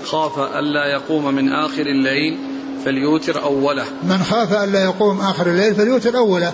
[0.06, 2.38] خاف ألا يقوم من آخر الليل
[2.90, 3.86] فليوتر أوله.
[4.04, 6.54] من خاف ألا يقوم آخر الليل فليوتر أوله.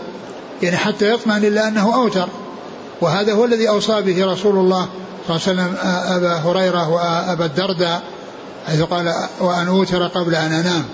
[0.62, 2.30] يعني حتى يطمئن إلا أنه أوتر.
[3.02, 4.88] وهذا هو الذي أوصى به رسول الله
[5.28, 5.76] صلى الله عليه وسلم
[6.16, 8.04] أبا هريرة وأبا الدرداء
[8.68, 10.86] حيث قال وأن أوتر قبل أن أنام.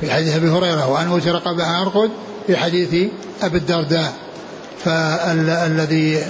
[0.00, 2.10] في حديث أبي هريرة وأن أوتر قبل أن أرقد.
[2.46, 3.10] في حديث
[3.42, 4.12] أبي الدرداء.
[4.84, 6.22] فالذي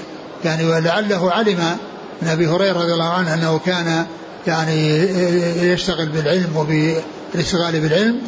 [0.44, 1.76] يعني ولعله علم
[2.22, 4.06] من أبي هريرة رضي الله عنه أنه كان
[4.46, 4.98] يعني
[5.72, 8.20] يشتغل بالعلم وبالاشتغال بالعلم.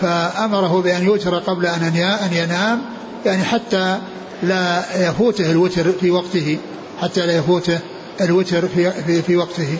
[0.00, 2.82] فأمره بأن يوتر قبل أن ينام
[3.26, 3.98] يعني حتى
[4.42, 6.58] لا يفوته الوتر في وقته
[7.02, 7.78] حتى لا يفوته
[8.20, 9.78] الوتر في في, في وقته.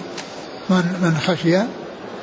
[0.71, 1.59] من من خشي؟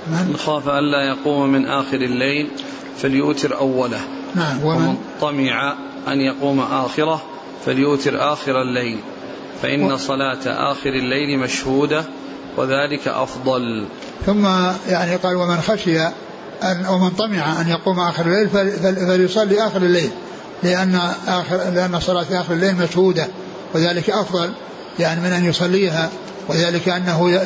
[0.07, 2.49] من؟ خاف ألا يقوم من آخر الليل
[2.97, 3.99] فليوتر أوله.
[4.35, 5.75] نعم ومن؟ طمع
[6.07, 7.21] أن يقوم آخره
[7.65, 8.99] فليوتر آخر الليل.
[9.61, 9.97] فإن و...
[9.97, 12.05] صلاة آخر الليل مشهودة
[12.57, 13.85] وذلك أفضل.
[14.25, 14.45] ثم
[14.89, 15.99] يعني قال ومن خشي
[16.63, 20.09] أن ومن طمع أن يقوم آخر الليل فليصلي آخر الليل
[20.63, 23.27] لأن آخر لأن صلاة آخر الليل مشهودة
[23.73, 24.49] وذلك أفضل
[24.99, 26.09] يعني من أن يصليها
[26.49, 27.39] وذلك أنه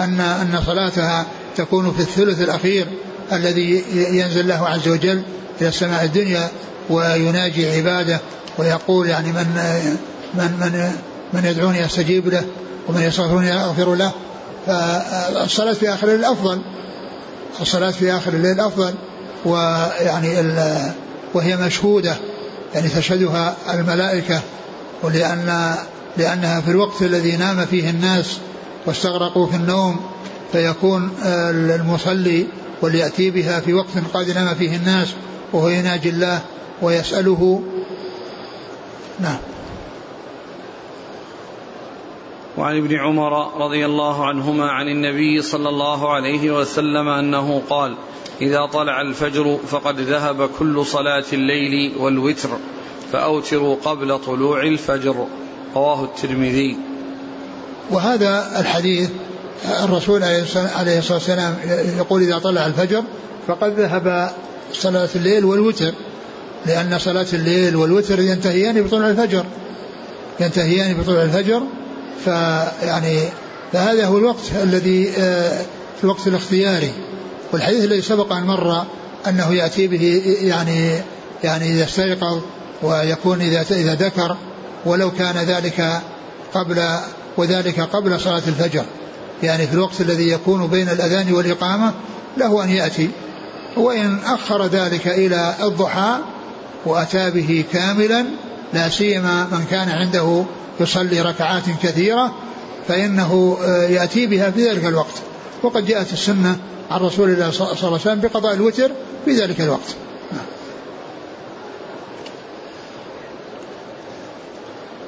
[0.00, 1.26] أن أن صلاتها
[1.56, 2.86] تكون في الثلث الأخير
[3.32, 5.22] الذي ينزل الله عز وجل
[5.60, 6.48] إلى السماء الدنيا
[6.90, 8.20] ويناجي عباده
[8.58, 9.46] ويقول يعني من
[10.34, 10.92] من من
[11.32, 12.44] من يدعوني أستجيب له
[12.88, 14.12] ومن يستغفرني اغفر له.
[14.66, 16.62] فالصلاة في آخر الليل أفضل.
[17.60, 18.94] الصلاة في آخر الليل أفضل
[19.44, 20.52] ويعني
[21.34, 22.16] وهي مشهودة
[22.74, 24.40] يعني تشهدها الملائكة
[25.02, 25.74] ولأن
[26.16, 28.38] لأنها في الوقت الذي نام فيه الناس
[28.86, 30.00] واستغرقوا في النوم
[30.52, 32.46] فيكون المصلي
[32.82, 35.08] وليأتي بها في وقت قد نام فيه الناس
[35.52, 36.40] وهو يناجي الله
[36.82, 37.62] ويسأله.
[39.20, 39.38] نعم.
[42.56, 47.94] وعن ابن عمر رضي الله عنهما عن النبي صلى الله عليه وسلم أنه قال
[48.40, 52.48] إذا طلع الفجر فقد ذهب كل صلاة الليل والوتر
[53.12, 55.26] فأوتروا قبل طلوع الفجر.
[55.76, 56.76] رواه الترمذي.
[57.90, 59.10] وهذا الحديث
[59.84, 61.56] الرسول عليه الصلاة والسلام
[61.98, 63.02] يقول إذا طلع الفجر
[63.46, 64.30] فقد ذهب
[64.72, 65.92] صلاة الليل والوتر
[66.66, 69.44] لأن صلاة الليل والوتر ينتهيان بطلوع الفجر.
[70.40, 71.62] ينتهيان بطلوع الفجر
[72.24, 73.18] فيعني
[73.72, 75.60] فهذا هو الوقت الذي آه،
[76.04, 76.92] الوقت الاختياري.
[77.52, 78.84] والحديث الذي سبق أن مر
[79.28, 81.00] أنه يأتي به يعني
[81.44, 82.40] يعني إذا استيقظ
[82.82, 84.36] ويكون إذا إذا ذكر
[84.84, 86.00] ولو كان ذلك
[86.54, 86.84] قبل
[87.36, 88.84] وذلك قبل صلاة الفجر.
[89.42, 91.92] يعني في الوقت الذي يكون بين الأذان والإقامة
[92.36, 93.10] له أن يأتي.
[93.76, 96.18] وإن أخر ذلك إلى الضحى
[96.86, 98.24] وأتى به كاملا
[98.74, 100.44] لا سيما من كان عنده
[100.80, 102.34] يصلي ركعات كثيرة
[102.88, 105.22] فإنه آه، يأتي بها في ذلك الوقت.
[105.62, 106.58] وقد جاءت السنة
[106.90, 108.90] عن رسول الله صلى الله عليه وسلم بقضاء الوتر
[109.24, 109.96] في ذلك الوقت.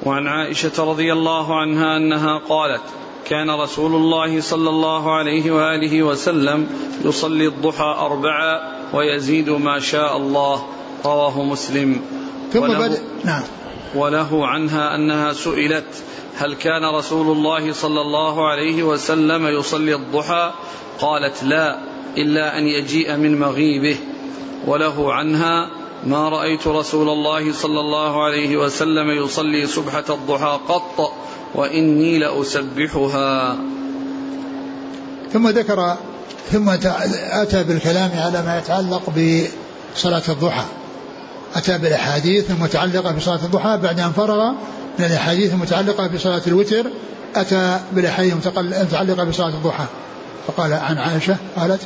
[0.03, 2.81] وعن عائشة رضي الله عنها أنها قالت
[3.25, 6.67] كان رسول الله صلى الله عليه وآله وسلم
[7.05, 10.65] يصلي الضحى أربعا ويزيد ما شاء الله.
[11.05, 12.01] رواه مسلم.
[12.53, 13.43] ثم بدأ نعم.
[13.95, 16.03] وله عنها أنها سئلت
[16.37, 20.51] هل كان رسول الله صلى الله عليه وسلم يصلي الضحى؟
[20.99, 21.79] قالت لا
[22.17, 23.97] إلا أن يجيء من مغيبه.
[24.67, 25.69] وله عنها
[26.05, 31.13] ما رأيت رسول الله صلى الله عليه وسلم يصلي سبحه الضحى قط
[31.55, 33.57] وإني لأسبحها.
[35.33, 35.97] ثم ذكر
[36.51, 40.65] ثم أتى بالكلام على ما يتعلق بصلاة الضحى.
[41.55, 44.51] أتى بالأحاديث المتعلقة بصلاة الضحى بعد أن فرغ
[44.99, 46.85] من الأحاديث المتعلقة بصلاة الوتر
[47.35, 49.85] أتى بالأحاديث المتعلقة بصلاة الضحى.
[50.47, 51.81] فقال عن عائشة قالت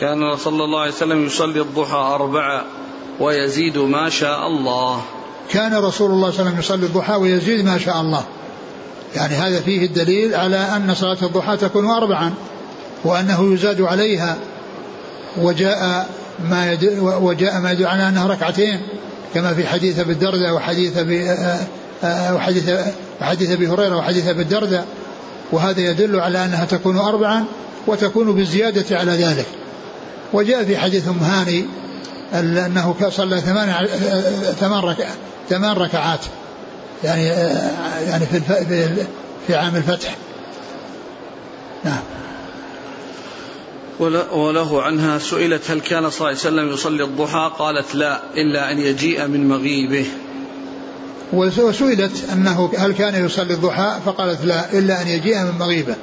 [0.00, 2.64] كان صلى الله عليه وسلم يصلي الضحى أربعة
[3.20, 5.02] ويزيد ما شاء الله.
[5.50, 8.24] كان رسول الله صلى الله عليه وسلم يصلي الضحى ويزيد ما شاء الله.
[9.14, 12.34] يعني هذا فيه الدليل على أن صلاة الضحى تكون أربعا
[13.04, 14.36] وأنه يزاد عليها
[15.36, 16.08] وجاء
[16.38, 18.80] ما وجاء ما يدل على انها ركعتين
[19.34, 21.36] كما في حديث أبي الدرداء وحديث ابي
[22.04, 22.70] وحديث
[23.20, 24.86] وحديث أبي هريرة وحديث أبي الدرداء.
[25.52, 27.44] وهذا يدل على أنها تكون اربعا
[27.86, 29.46] وتكون بالزياده على ذلك.
[30.32, 31.64] وجاء في حديث أم هاني
[32.34, 33.86] أنه صلى ثمان
[34.60, 34.94] ثمان
[35.48, 36.20] ثمان ركعات
[37.04, 37.26] يعني
[38.06, 38.40] يعني في
[39.46, 40.16] في عام الفتح.
[41.84, 42.23] نعم.
[44.00, 48.78] وله عنها سئلت هل كان صلى الله عليه وسلم يصلي الضحى؟ قالت لا إلا أن
[48.78, 50.06] يجيء من مغيبه.
[51.32, 55.94] وسئلت أنه هل كان يصلي الضحى؟ فقالت لا إلا أن يجيء من مغيبه.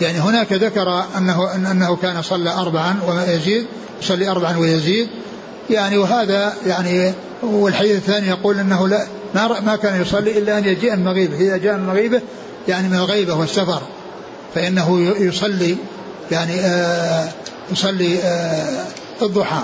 [0.00, 3.66] يعني هناك ذكر أنه أنه كان صلى أربعا ويزيد
[4.02, 5.08] يصلي أربعا ويزيد.
[5.70, 7.12] يعني وهذا يعني
[7.42, 11.36] والحديث الثاني يقول أنه لا ما ما كان يصلي إلا أن يجيء من مغيبه.
[11.36, 12.20] إذا جاء من مغيبه
[12.68, 13.82] يعني من الغيبة والسفر
[14.54, 15.76] فإنه يصلي
[16.30, 17.28] يعني آه
[17.72, 18.84] يصلي آه
[19.22, 19.62] الضحى.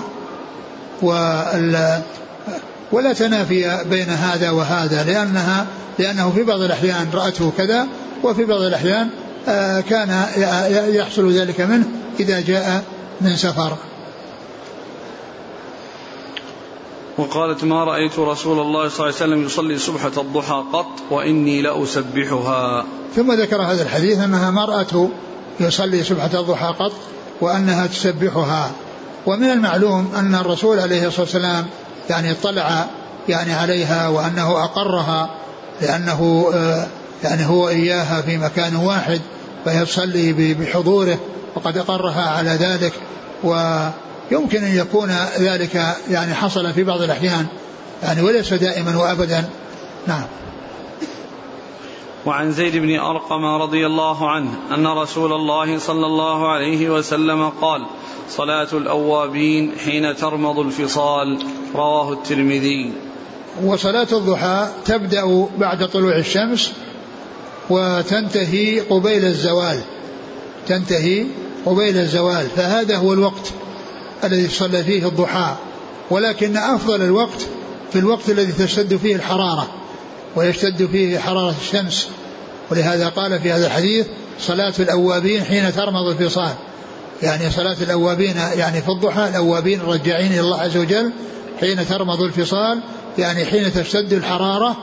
[2.93, 5.67] ولا تنافي بين هذا وهذا لأنها
[5.99, 7.87] لأنه في بعض الأحيان رأته كذا
[8.23, 9.09] وفي بعض الأحيان
[9.49, 10.27] آه كان
[10.95, 11.87] يحصل ذلك منه
[12.21, 12.83] إذا جاء
[13.21, 13.77] من سفر.
[17.19, 22.85] وقالت ما رأيت رسول الله صلى الله عليه وسلم يصلي سبحة الضحى قط وإني لأسبحها.
[23.17, 25.11] ثم ذكر هذا الحديث أنها ما رأته
[25.61, 26.93] يصلي سبحة الضحى قط
[27.41, 28.71] وأنها تسبحها.
[29.27, 31.67] ومن المعلوم أن الرسول عليه الصلاة والسلام
[32.11, 32.87] يعني اطلع
[33.29, 35.31] يعني عليها وأنه أقرها
[35.83, 36.87] لأنه آه،
[37.25, 39.21] يعني هو إياها في مكان واحد
[39.65, 41.19] فهي تصلي بحضوره
[41.55, 42.93] وقد أقرها على ذلك.
[43.45, 47.47] ويمكن أن يكون ذلك يعني حصل في بعض الأحيان.
[48.03, 49.45] يعني وليس دائما وأبدا.
[50.07, 50.25] نعم.
[52.27, 57.87] وعن زيد بن أرقم رضي الله عنه أن رسول الله صلى الله عليه وسلم قال
[58.29, 61.39] صلاة الأوابين حين ترمض الفصال.
[61.75, 62.93] رواه الترمذي.
[63.65, 66.73] وصلاة الضحى تبدأ بعد طلوع الشمس
[67.71, 69.81] وتنتهي قبيل الزوال.
[70.67, 71.27] تنتهي
[71.67, 72.47] قبيل الزوال.
[72.57, 73.53] فهذا هو الوقت
[74.25, 75.55] الذي صلى فيه الضحى.
[76.11, 77.47] ولكن أفضل الوقت
[77.93, 79.84] في الوقت الذي تشتد فيه الحرارة.
[80.37, 82.09] ويشتد فيه حرارة الشمس.
[82.71, 84.07] ولهذا قال في هذا الحديث
[84.41, 86.55] صلاة الأوابين حين ترمض الفصال.
[87.23, 91.11] يعني صلاة الأوابين يعني في الضحى الأوابين الرجاعين إلى الله عز وجل
[91.61, 92.81] حين ترمض الفصال
[93.19, 94.77] يعني حين تشتد الحرارة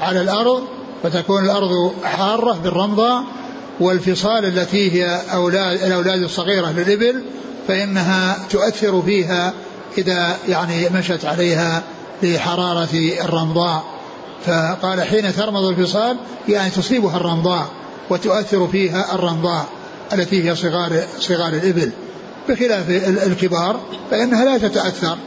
[0.00, 0.62] على الأرض
[1.02, 3.20] فتكون الأرض حارة بالرمضة
[3.80, 7.22] والفصال التي هي أولاد الأولاد الصغيرة للإبل
[7.68, 9.52] فإنها تؤثر فيها
[9.98, 11.82] إذا يعني مشت عليها
[12.22, 13.84] لحرارة الرمضاء.
[14.44, 16.16] فقال حين ترمض الفصال
[16.48, 17.66] يعني تصيبها الرمضاء
[18.10, 19.66] وتؤثر فيها الرمضاء
[20.12, 21.90] التي هي صغار صغار الإبل.
[22.48, 22.90] بخلاف
[23.26, 23.80] الكبار
[24.10, 25.18] فإنها لا تتأثر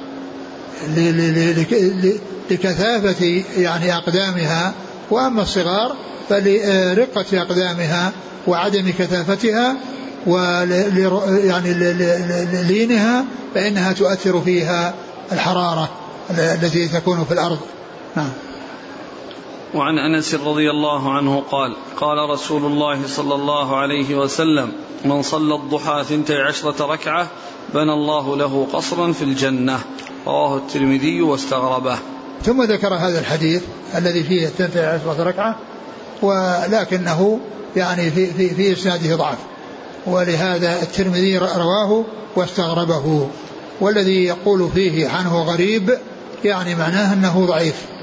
[2.52, 4.74] لكثافة يعني أقدامها.
[5.12, 5.96] وأما الصغار
[6.30, 8.12] فلرقة أقدامها
[8.48, 9.76] وعدم كثافتها
[11.44, 11.74] يعني
[12.64, 14.94] لينها فإنها تؤثر فيها
[15.32, 15.90] الحرارة
[16.30, 17.60] التي تكون في الأرض.
[18.16, 18.30] نعم.
[19.76, 24.72] وعن أنس رضي الله عنه قال قال رسول الله صلى الله عليه وسلم
[25.06, 27.28] من صلى الضحى ثنتي عشرة ركعة
[27.74, 29.80] بنى الله له قصرا في الجنة.
[30.28, 31.98] رواه الترمذي واستغربه.
[32.44, 33.64] ثم ذكر هذا الحديث
[33.96, 35.56] الذي فيه ثنتي عشرة ركعة
[36.22, 37.40] ولكنه
[37.76, 39.38] يعني في في في إسناده ضعف.
[40.06, 42.06] ولهذا الترمذي رواه
[42.36, 43.28] واستغربه.
[43.82, 45.98] والذي يقول فيه عنه غريب
[46.44, 47.99] يعني معناه أنه ضعيف.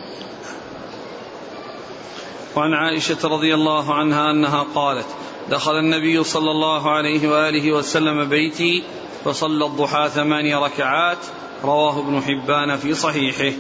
[2.57, 5.07] وعن عائشة رضي الله عنها أنها قالت
[5.50, 8.82] دخل النبي صلى الله عليه وآله وسلم بيتي
[9.24, 11.18] فصلى الضحى ثماني ركعات
[11.64, 13.57] رواه ابن حبان في صحيحه.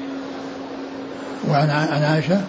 [1.48, 2.40] وعن عن عائشة؟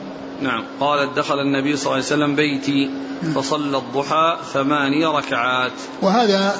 [0.41, 2.89] نعم قالت دخل النبي صلى الله عليه وسلم بيتي
[3.35, 5.71] فصلى الضحى ثماني ركعات.
[6.01, 6.55] وهذا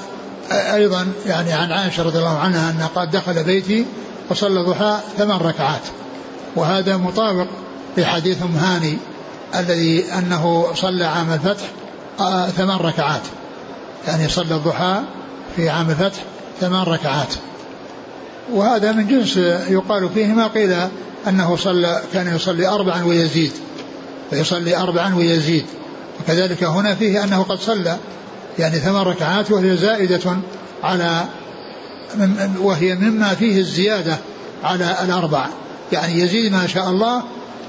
[0.52, 3.86] أيضا يعني عن عائشة رضي الله عنها أن قد دخل بيتي
[4.30, 5.84] وصلى الضحى ثمان ركعات.
[6.56, 7.48] وهذا مطابق
[7.98, 8.98] لحديث أم هاني
[9.56, 11.66] الذي أنه صلى عام الفتح
[12.20, 13.22] آه ثمان ركعات.
[14.08, 15.02] يعني صلى الضحى
[15.56, 16.22] في عام الفتح
[16.62, 17.34] ثمان ركعات.
[18.54, 19.38] وهذا من جنس
[19.70, 20.76] يقال فيه ما قيل
[21.28, 23.52] أنه صلى كان يصلي أربعا ويزيد.
[24.30, 25.66] فيصلي أربعا ويزيد.
[26.20, 27.98] وكذلك هنا فيه أنه قد صلى.
[28.60, 30.38] يعني ثمان ركعات وهي زائدة
[30.84, 31.26] على
[32.62, 34.18] وهي مما فيه الزيادة
[34.64, 35.46] على الأربع
[35.92, 37.24] يعني يزيد ما شاء الله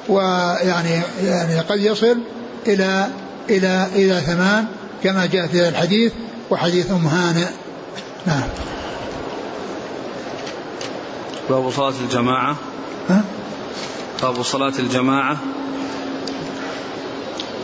[0.08, 2.18] ويعني يعني قد يصل
[2.66, 3.08] إلى
[3.50, 4.64] إلى إلى ثمان
[5.04, 6.12] كما جاء في الحديث
[6.50, 7.46] وحديث أم هانئ
[8.26, 8.48] نعم
[11.50, 12.56] باب صلاة الجماعة
[13.10, 13.24] ها؟
[14.22, 15.36] باب صلاة الجماعة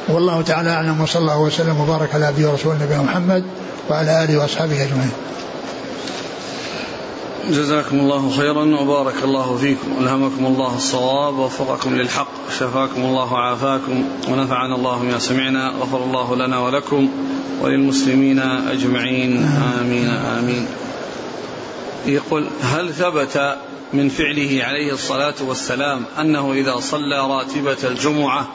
[0.09, 3.45] والله تعالى أعلم وصلى الله وسلم وبارك على عبده ورسوله نبينا محمد
[3.90, 5.12] وعلى آله وأصحابه أجمعين.
[7.51, 9.97] جزاكم الله خيرا وبارك الله فيكم.
[10.01, 12.28] ألهمكم الله الصواب ووفقكم للحق
[12.59, 17.09] شفاكم الله وعافاكم ونفعنا الله بما سمعنا غفر الله لنا ولكم
[17.62, 19.49] وللمسلمين أجمعين.
[19.80, 20.66] آمين آمين.
[22.07, 23.57] يقول هل ثبت
[23.92, 28.49] من فعله عليه الصلاة والسلام أنه إذا صلى راتبة الجمعة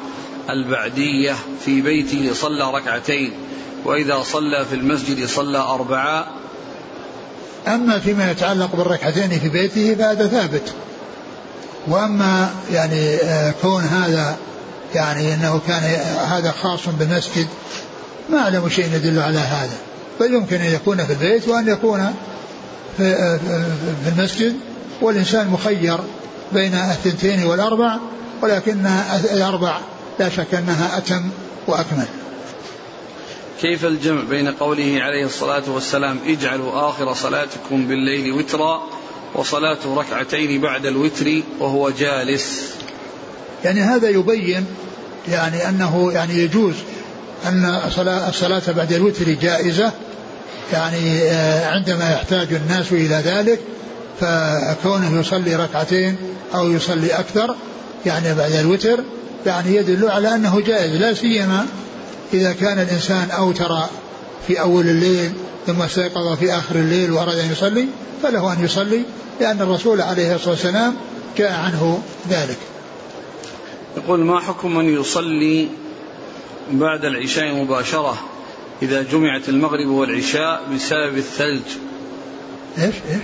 [0.49, 1.35] البعدية
[1.65, 3.31] في بيته صلى ركعتين
[3.85, 6.38] وإذا صلى في المسجد صلى أربعا
[7.75, 10.73] أما فيما يتعلق بالركعتين في بيته فهذا ثابت.
[11.87, 14.37] وأما يعني آه، كون هذا
[14.95, 15.83] يعني أنه كان
[16.27, 17.47] هذا خاص بالمسجد
[18.29, 19.77] ما أعلم شيء يدل على هذا.
[20.19, 22.13] بل يمكن أن يكون في البيت وأن يكون
[22.97, 23.37] في, آه،
[24.03, 24.55] في المسجد.
[25.01, 25.97] والإنسان مخير
[26.51, 27.97] بين الثنتين والأربع
[28.41, 28.85] ولكن
[29.33, 29.77] الأربع
[30.19, 31.29] لا شك أنها أتم
[31.67, 32.07] وأكمل.
[33.61, 38.83] كيف الجمع بين قوله عليه الصلاة والسلام اجعلوا آخر صلاتكم بالليل وترا
[39.35, 42.63] وصلاة ركعتين بعد الوتر وهو جالس؟
[43.65, 44.65] يعني هذا يبين
[45.27, 46.73] يعني أنه يعني يجوز
[47.45, 47.79] أن
[48.27, 49.91] الصلاة بعد الوتر جائزة
[50.73, 53.59] يعني آه، عندما يحتاج الناس إلى ذلك
[54.19, 56.15] فكونه يصلي ركعتين
[56.55, 57.55] أو يصلي أكثر
[58.05, 58.99] يعني بعد الوتر
[59.45, 61.65] يعني يدل على أنه جائز لا سيما
[62.33, 63.69] إذا كان الإنسان أوتر
[64.47, 65.31] في أول الليل
[65.67, 67.87] ثم استيقظ في آخر الليل وأراد أن يصلي
[68.23, 69.03] فله أن يصلي
[69.39, 70.95] لأن الرسول عليه الصلاة والسلام
[71.37, 72.57] جاء عنه ذلك.
[73.97, 75.67] يقول ما حكم من يصلي
[76.71, 78.17] بعد العشاء مباشرة
[78.81, 81.61] إذا جمعت المغرب والعشاء بسبب الثلج؟
[82.77, 83.23] إيش؟ إيش؟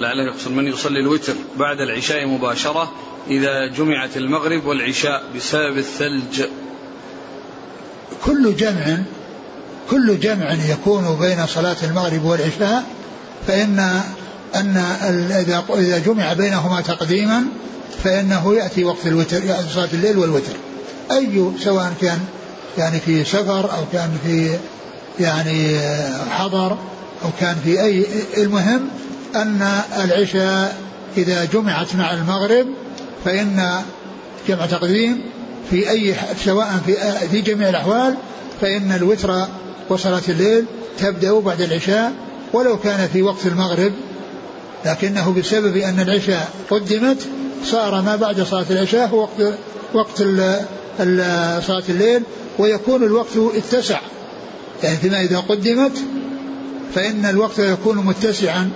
[0.00, 2.92] لعله يقصد من يصلي الوتر بعد العشاء مباشرة
[3.30, 6.42] إذا جمعت المغرب والعشاء بسبب الثلج.
[8.28, 8.98] كل جمع
[9.90, 12.84] كل جمع يكون بين صلاة المغرب والعشاء
[13.46, 13.78] فإن
[14.54, 14.76] أن
[15.30, 17.44] إذا إذا جمع بينهما تقديما
[18.04, 20.52] فإنه يأتي وقت الوتر يأتي صلاة الليل والوتر.
[21.10, 22.18] أي سواء كان
[22.78, 24.58] يعني في سفر أو كان في
[25.20, 25.80] يعني
[26.30, 26.72] حضر
[27.24, 28.06] أو كان في أي
[28.36, 28.88] المهم
[29.36, 30.76] أن العشاء
[31.16, 32.66] إذا جمعت مع المغرب
[33.24, 33.82] فإن
[34.48, 35.20] جمع تقديم
[35.70, 36.94] في أي سواء في
[37.30, 38.14] في جميع الأحوال
[38.60, 39.46] فإن الوتر
[39.88, 40.64] وصلاة الليل
[40.98, 42.12] تبدأ بعد العشاء
[42.52, 43.92] ولو كان في وقت المغرب
[44.86, 47.18] لكنه بسبب أن العشاء قدمت
[47.64, 49.54] صار ما بعد صلاة العشاء هو وقت
[49.94, 50.18] وقت
[51.66, 52.22] صلاة الليل
[52.58, 54.00] ويكون الوقت اتسع
[54.82, 55.98] يعني فيما إذا قدمت
[56.94, 58.70] فإن الوقت يكون متسعا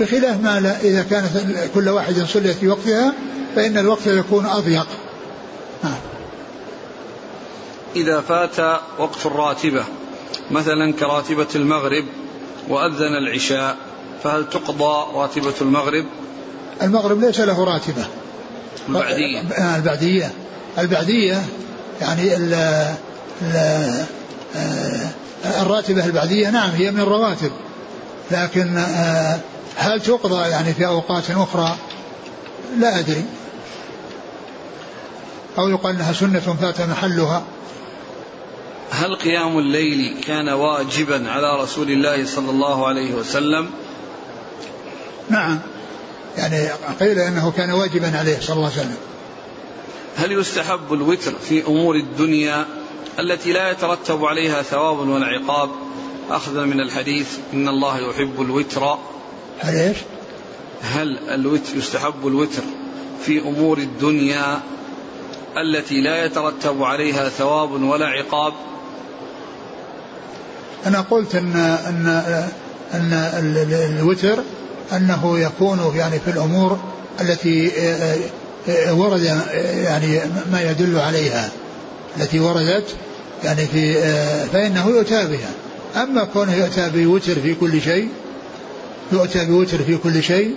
[0.00, 1.28] بخلاف ما إذا كانت
[1.74, 3.14] كل واحد صليت في وقتها
[3.56, 4.86] فإن الوقت يكون أضيق.
[7.96, 9.84] إذا فات وقت الراتبة
[10.50, 12.04] مثلا كراتبة المغرب
[12.68, 13.76] وأذن العشاء
[14.22, 16.04] فهل تقضى راتبة المغرب؟
[16.82, 18.04] المغرب ليس له راتبة.
[18.88, 19.40] البعدية.
[19.40, 20.32] آه، البعدية.
[20.78, 21.42] البعدية
[22.00, 22.54] يعني ال
[23.42, 24.06] ال
[24.56, 25.10] آه،
[25.62, 27.50] الراتبة البعدية نعم هي من الرواتب.
[28.30, 29.38] لكن آه،
[29.76, 31.76] هل تقضى يعني في أوقات أخرى؟
[32.78, 33.24] لا أدري.
[35.58, 37.44] أو يقال أنها سنة فات محلها.
[38.90, 43.70] هل قيام الليل كان واجبا على رسول الله صلى الله عليه وسلم؟
[45.30, 45.58] نعم.
[46.36, 46.68] يعني
[47.00, 48.96] قيل إنه كان واجبا عليه صلى الله عليه وسلم.
[50.16, 52.66] هل يستحب الوتر في أمور الدنيا
[53.18, 55.70] التي لا يترتب عليها ثواب ولا عقاب؟
[56.30, 58.98] اخذا من الحديث إن الله يحب الوتر.
[59.60, 59.96] هل إيش؟
[60.82, 62.62] هل الوتر يستحب الوتر
[63.24, 64.60] في أمور الدنيا
[65.56, 68.52] التي لا يترتب عليها ثواب ولا عقاب؟
[70.86, 71.56] أنا قلت ان
[71.88, 72.06] ان
[72.94, 74.38] إن الوتر
[74.92, 76.78] أنه يكون يعني في الأمور
[77.20, 78.16] التي آه،
[78.68, 79.22] آه، ورد
[79.84, 80.20] يعني
[80.52, 81.50] ما يدل عليها
[82.16, 82.96] التي وردت
[83.44, 85.50] يعني في آه، فإنه يؤتى بها.
[86.02, 88.08] أما كونه يؤتى بوتر في كل شيء
[89.12, 90.56] يؤتى بوتر في كل شيء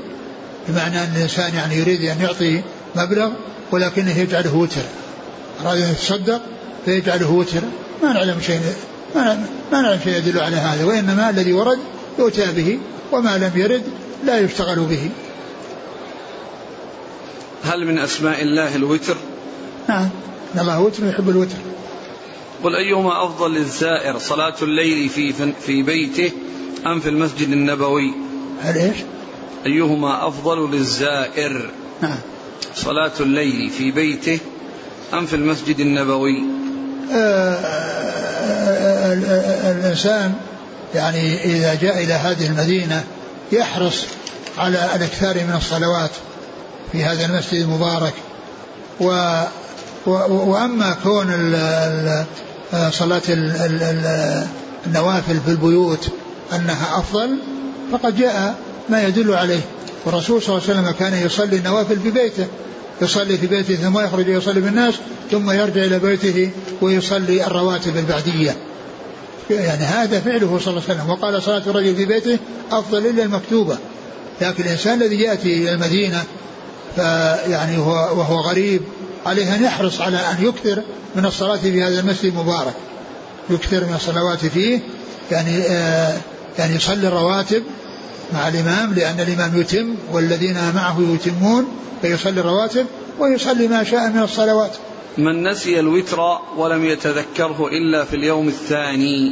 [0.67, 2.61] بمعنى أن الإنسان يعني يريد أن يعطي
[2.95, 3.29] مبلغ
[3.71, 4.81] ولكنه يجعله وتر.
[5.65, 6.41] اراد ان يتصدق
[6.85, 7.61] فيجعله وتر.
[8.03, 8.59] ما نعلم شيء
[9.15, 11.79] ما نعلم شيء يدل على هذا وإنما الذي ورد
[12.19, 12.79] يؤتى به
[13.11, 13.83] وما لم يرد
[14.25, 15.09] لا يشتغل به.
[17.63, 19.17] هل من أسماء الله الوتر؟
[19.89, 20.09] نعم.
[20.55, 21.57] إن الله وتر يحب الوتر.
[22.63, 25.33] قل أيهما أفضل للزائر صلاة الليل في
[25.65, 26.31] في بيته
[26.85, 28.13] أم في المسجد النبوي؟
[28.61, 28.97] هل إيش؟
[29.65, 32.17] أيهما أفضل للزائر؟ نعم.
[32.83, 34.39] صلاة الليل في بيته
[35.13, 36.43] أم في المسجد النبوي؟
[37.11, 38.17] آه, آه،,
[39.13, 40.33] آه، الإنسان
[40.95, 43.03] يعني إذا جاء إلى هذه المدينة
[43.51, 44.05] يحرص
[44.57, 46.11] على الإكثار من الصلوات
[46.91, 48.13] في هذا المسجد المبارك.
[48.99, 49.43] و
[50.05, 50.11] و
[50.51, 51.55] وأما كون ال
[54.87, 56.09] النوافل في البيوت
[56.53, 57.37] أنها أفضل
[57.91, 58.55] فقد جاء
[58.89, 59.61] ما يدل عليه.
[60.05, 62.47] والرسول صلى الله عليه وسلم كان يصلي النوافل في بيته.
[63.01, 64.93] يصلي في بيته ثم يخرج يصلي بالناس
[65.31, 68.55] ثم يرجع إلى بيته ويصلي الرواتب البعدية.
[69.49, 71.09] يعني هذا فعله صلى الله عليه وسلم.
[71.09, 72.37] وقال صلاة الرجل في بيته
[72.71, 73.77] أفضل إلا المكتوبة.
[74.41, 76.23] لكن الإنسان الذي يأتي إلى المدينة
[76.95, 78.81] فيعني هو وهو غريب
[79.25, 80.81] عليه أن يحرص على أن يكثر
[81.15, 82.73] من الصلاة في هذا المسجد المبارك.
[83.49, 84.79] يكثر من الصلوات فيه
[85.31, 86.17] يعني آه
[86.59, 87.63] يعني يصلي الرواتب
[88.33, 91.65] مع الإمام لأن الإمام يتم والذين معه يتمون
[92.01, 92.85] فيصلي الرواتب
[93.19, 94.71] ويصلي ما شاء من الصلوات.
[95.17, 96.19] من نسي الوتر
[96.57, 99.31] ولم يتذكره إلا في اليوم الثاني.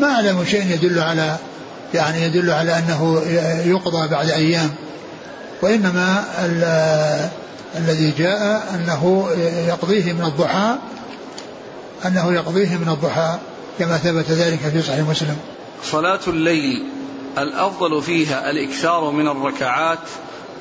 [0.00, 1.36] ما أعلم شيء يدل على
[1.94, 3.22] يعني يدل على أنه
[3.66, 4.70] يقضى بعد أيام.
[5.62, 6.24] وإنما
[7.78, 9.28] الذي جاء أنه
[9.68, 10.76] يقضيه من الضحى
[12.06, 13.38] أنه يقضيه من الضحى
[13.78, 15.36] كما ثبت ذلك في صحيح مسلم.
[15.84, 16.82] صلاة الليل
[17.38, 19.98] الأفضل فيها الإكثار من الركعات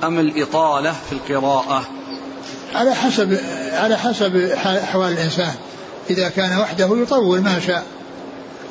[0.04, 1.84] أم الإطالة في القراءة؟
[2.76, 3.40] على حسب
[3.74, 5.54] على حسب أحوال الإنسان.
[6.10, 7.84] إذا كان وحده يطول ما شاء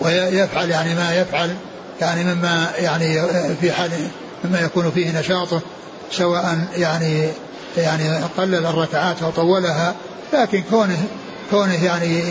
[0.01, 1.57] ويفعل يعني ما يفعل
[2.01, 3.23] يعني مما يعني
[3.61, 3.91] في حال
[4.45, 5.61] مما يكون فيه نشاطه
[6.11, 7.29] سواء يعني
[7.77, 9.95] يعني قلل الركعات أو طولها
[10.33, 11.05] لكن كونه
[11.51, 12.23] كونه يعني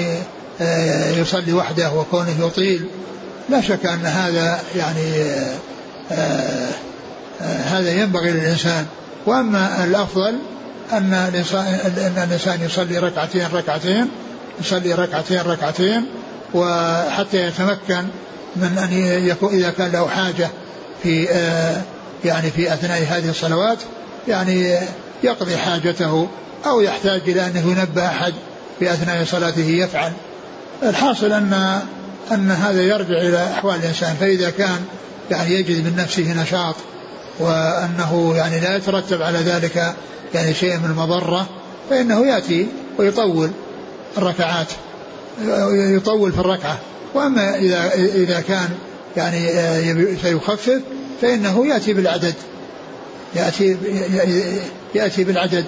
[0.61, 2.87] آه، يصلي وحده وكونه يطيل
[3.49, 5.21] لا شك أن هذا يعني
[6.11, 6.69] آه،
[7.41, 8.85] آه، هذا ينبغي للإنسان.
[9.25, 10.35] وأما الأفضل
[10.91, 11.65] أن الإنسان
[11.97, 14.07] أن الإنسان يصلي ركعتين ركعتين
[14.59, 16.05] يصلي ركعتين ركعتين
[16.53, 18.03] وحتى يتمكن
[18.55, 18.93] من أن
[19.27, 20.49] يكون إذا كان له حاجة
[21.03, 21.23] في
[22.25, 23.77] يعني في أثناء هذه الصلوات
[24.27, 24.77] يعني
[25.23, 26.27] يقضي حاجته
[26.65, 28.33] أو يحتاج إلى انه ينبه أحد
[28.79, 30.11] في اثناء صلاته يفعل.
[30.83, 31.81] الحاصل أن
[32.31, 34.81] أن هذا يرجع إلى أحوال الإنسان فإذا كان
[35.31, 36.75] يعني يجد من نفسه نشاط
[37.39, 39.93] وأنه يعني لا يترتب على ذلك
[40.33, 41.49] يعني شيء من المضرة
[41.89, 42.67] فإنه يأتي
[42.97, 43.49] ويطول
[44.17, 44.67] الركعات
[45.71, 46.79] يطول في الركعة.
[47.13, 48.69] وأما إذا إذا كان
[49.17, 49.47] يعني
[50.21, 50.81] سيخفف
[51.21, 52.33] فإنه يأتي بالعدد.
[53.35, 53.77] يأتي
[54.95, 55.65] يأتي بالعدد.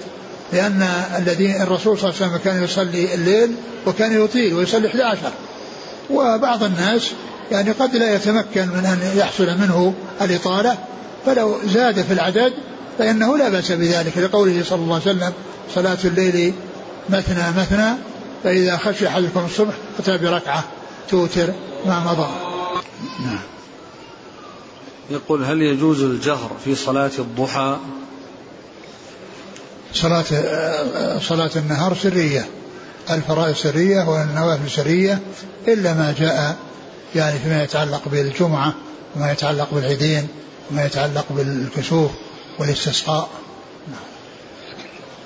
[0.52, 0.88] لأن
[1.18, 3.54] الذي الرسول صلى الله عليه وسلم كان يصلي الليل
[3.86, 5.18] وكان يطيل ويصلي 11
[6.10, 7.10] وبعض الناس
[7.50, 10.78] يعني قد لا يتمكن من أن يحصل منه الإطالة
[11.26, 12.52] فلو زاد في العدد
[12.98, 15.32] فإنه لا بأس بذلك لقوله صلى الله عليه وسلم
[15.74, 16.54] صلاة الليل
[17.08, 17.94] مثنى مثنى
[18.44, 20.64] فإذا خشي أحدكم الصبح أتى بركعة
[21.08, 21.52] توتر
[21.86, 22.28] ما مضى.
[23.24, 23.38] نعم.
[25.10, 27.76] يقول هل يجوز الجهر في صلاة الضحى؟
[29.94, 30.24] صلاة
[31.18, 32.46] صلاة النهار سرية.
[33.10, 35.18] الفرائض سرية والنوافل سرية
[35.68, 36.56] إلا ما جاء
[37.14, 38.74] يعني فيما يتعلق بالجمعة
[39.16, 40.28] وما يتعلق بالعيدين
[40.70, 42.10] وما يتعلق بالكسوف
[42.58, 43.28] والاستسقاء.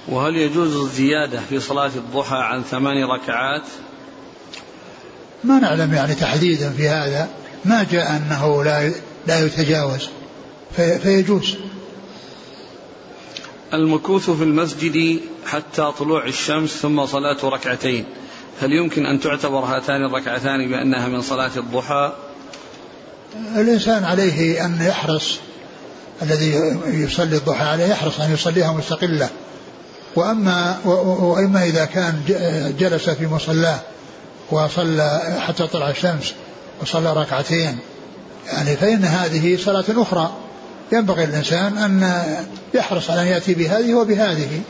[0.09, 3.67] وهل يجوز الزيادة في صلاة الضحى عن ثمان ركعات؟
[5.45, 7.29] ما نعلم يعني تحديدا في هذا.
[7.65, 8.93] ما جاء أنه لا
[9.27, 10.09] لا يتجاوز.
[10.77, 11.57] فيجوز.
[13.75, 18.05] المكوث في المسجد حتى طلوع الشمس ثم صلاة ركعتين.
[18.63, 22.13] هل يمكن أن تعتبر هاتان الركعتان بأنها من صلاة الضحى؟
[23.57, 25.39] الإنسان عليه أن يحرص
[26.23, 26.55] الذي
[26.87, 29.29] يصلي الضحى عليه يحرص أن يصليها مستقلة.
[30.17, 30.79] وأما
[31.21, 32.23] وإما إذا كان
[32.79, 33.81] جلس في مصلاه
[34.51, 36.35] وصلى حتى طلع الشمس
[36.83, 37.79] وصلى ركعتين
[38.47, 40.33] يعني فإن هذه صلاة أخرى.
[40.93, 42.25] ينبغي الإنسان أن
[42.75, 44.61] يحرص على أن يأتي بهذه وبهذه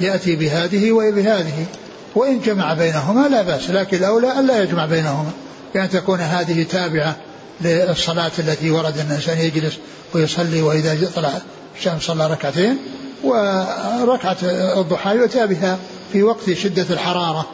[0.00, 1.66] يأتي بهذه وبهذه.
[2.14, 5.30] وإن جمع بينهما لا بأس لكن الأولى ألا يجمع بينهما
[5.74, 7.16] بأن تكون هذه تابعة
[7.60, 9.74] للصلاة التي ورد أن الإنسان يجلس
[10.14, 11.32] ويصلي وإذا طلع
[11.78, 12.78] الشمس صلى ركعتين
[13.24, 14.36] وركعة
[14.80, 15.78] الضحى يؤتى بها
[16.12, 17.46] في وقت شدة الحرارة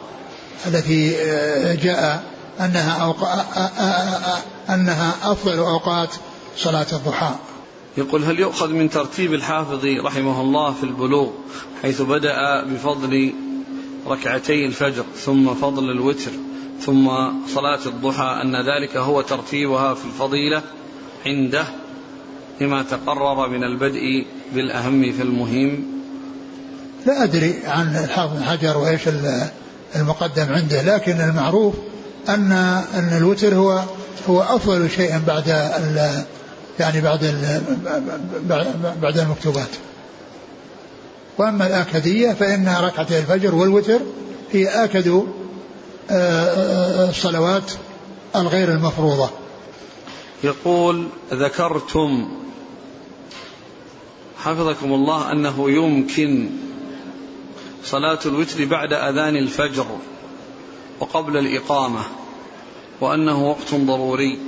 [0.67, 1.15] التي
[1.75, 2.23] جاء
[2.59, 3.27] أنها أوق...
[4.69, 6.09] أنها أفضل أوقات
[6.57, 7.31] صلاة الضحى.
[7.97, 11.29] يقول هل يؤخذ من ترتيب الحافظ رحمه الله في البلوغ
[11.81, 13.33] حيث بدأ بفضل
[14.07, 16.31] ركعتي الفجر ثم فضل الوتر
[16.81, 17.09] ثم
[17.47, 20.61] صلاة الضحى أن ذلك هو ترتيبها في الفضيلة
[21.25, 21.65] عنده
[22.61, 25.83] لما تقرر من البدء بالأهم في المهم؟
[27.05, 29.01] لا أدري عن الحافظ حجر وإيش
[29.95, 31.73] المقدم عنده لكن المعروف
[32.29, 32.51] أن
[32.93, 33.83] أن الوتر هو
[34.29, 35.49] هو أفضل شيء بعد
[36.79, 37.19] يعني بعد
[39.01, 39.69] بعد المكتوبات.
[41.37, 43.99] وأما الآكدية فإن ركعتي الفجر والوتر
[44.51, 45.23] هي آكد آه،
[46.11, 47.71] آه، الصلوات
[48.35, 49.29] الغير المفروضة.
[50.43, 52.27] يقول ذكرتم
[54.37, 56.49] حفظكم الله أنه يمكن
[57.85, 59.85] صلاة الوتر بعد أذان الفجر
[60.99, 62.01] وقبل الإقامة
[63.01, 64.39] وأنه وقت ضروري.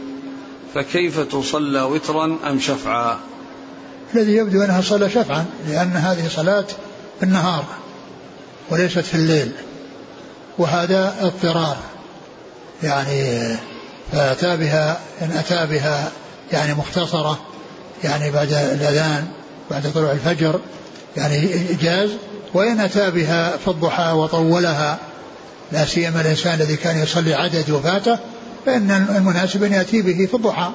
[0.76, 3.18] فكيف تصلى وترا أم شفعا؟
[4.16, 6.66] الذي يبدو أنها صلى شفعا لأن هذه صلاة
[7.20, 7.66] في النهار
[8.70, 9.52] وليست في الليل
[10.58, 11.78] وهذا اضطرار.
[12.84, 13.56] يعني
[14.12, 16.12] فأتى بها إن أتى بها
[16.52, 17.40] يعني مختصرة
[18.04, 19.28] يعني بعد الأذان
[19.72, 20.60] بعد طلوع الفجر
[21.18, 21.50] يعني
[21.82, 22.10] جاز
[22.54, 24.98] وإن أتى بها في الضحى وطولها
[25.72, 28.18] لا سيما الإنسان الذي كان يصلي عدد وفاته
[28.66, 30.72] فإن المناسب أن يأتي به في الضحى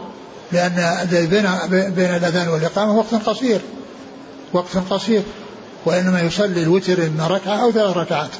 [0.53, 3.61] لأن بين بين الأذان والإقامة وقت قصير
[4.53, 5.23] وقت قصير
[5.85, 8.31] وإنما يصلي الوتر إما ركعة أو ثلاث ركعات.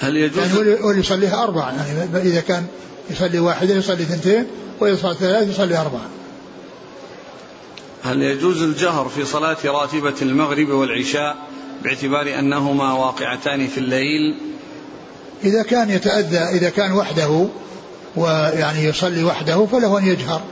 [0.00, 2.66] هل يجوز؟ يعني وليصليها أربعة يعني إذا كان
[3.10, 4.46] يصلي واحدة يصلي اثنتين
[4.80, 6.08] وإذا صلى ثلاث يصلي أربعة.
[8.04, 11.36] هل يجوز الجهر في صلاة راتبة المغرب والعشاء
[11.82, 14.34] باعتبار أنهما واقعتان في الليل؟
[15.44, 17.46] إذا كان يتأذى إذا كان وحده
[18.16, 20.42] ويعني يصلي وحده فله أن يجهر.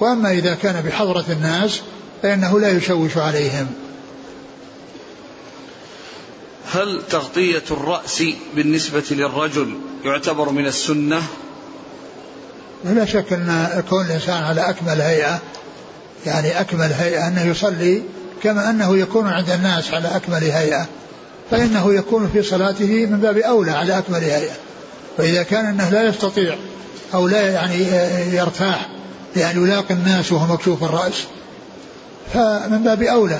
[0.00, 1.80] وأما إذا كان بحضرة الناس
[2.22, 3.66] فإنه لا يشوش عليهم.
[6.72, 8.22] هل تغطية الرأس
[8.56, 11.22] بالنسبة للرجل يعتبر من السنة؟
[12.84, 15.40] لا شك أن كون الإنسان على أكمل هيئة
[16.26, 18.02] يعني أكمل هيئة أنه يصلي
[18.42, 20.86] كما أنه يكون عند الناس على أكمل هيئة.
[21.50, 24.56] فإنه يكون في صلاته من باب أولى على أكمل هيئة
[25.16, 26.56] فإذا كان أنه لا يستطيع
[27.14, 27.76] أو لا يعني
[28.36, 28.88] يرتاح
[29.36, 31.24] لأن يلاقي الناس وهو مكشوف الرأس
[32.34, 33.38] فمن باب أولى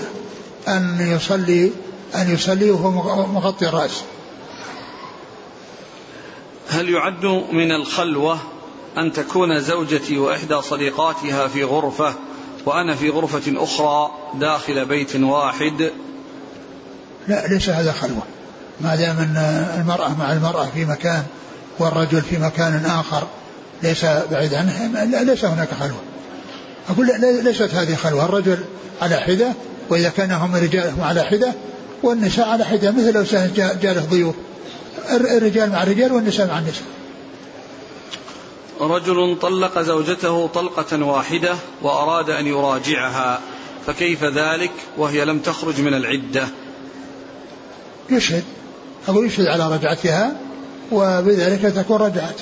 [0.68, 1.72] أن يصلي
[2.14, 4.02] أن يصلي وهو مغطي الرأس.
[6.68, 8.38] هل يعد من الخلوة
[8.98, 12.14] أن تكون زوجتي وإحدى صديقاتها في غرفة
[12.66, 15.92] وأنا في غرفة أخرى داخل بيت واحد؟
[17.28, 18.22] لا ليس هذا خلوة.
[18.80, 19.36] ما دام أن
[19.80, 21.22] المرأة مع المرأة في مكان
[21.78, 23.26] والرجل في مكان آخر
[23.82, 24.90] ليس بعيد عنه
[25.22, 26.00] ليس هناك خلوة.
[26.90, 27.06] أقول
[27.44, 28.24] ليست هذه خلوة.
[28.24, 28.58] الرجل
[29.02, 29.52] على حدة
[29.90, 31.52] وإذا كان هم رجال هم على حدة
[32.02, 33.24] والنساء على حدة مثل لو
[33.82, 34.34] جاله ضيوف.
[35.10, 36.84] الرجال مع الرجال والنساء مع النساء.
[38.80, 43.40] رجل طلق زوجته طلقة واحدة وأراد أن يراجعها
[43.86, 46.48] فكيف ذلك؟ وهي لم تخرج من العدة.
[48.10, 48.44] يشهد
[49.08, 50.36] أقول يشهد على رجعتها
[50.92, 52.40] وبذلك تكون رجعت.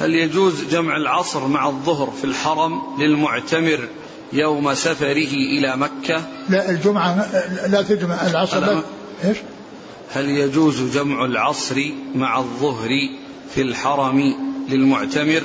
[0.00, 3.88] هل يجوز جمع العصر مع الظهر في الحرم للمعتمر
[4.32, 7.26] يوم سفره إلى مكة؟ لا الجمعة
[7.66, 8.82] لا تجمع العصر لا.
[9.24, 9.36] إيش؟
[10.12, 11.82] هل يجوز جمع العصر
[12.14, 12.90] مع الظهر
[13.54, 14.34] في الحرم
[14.68, 15.42] للمعتمر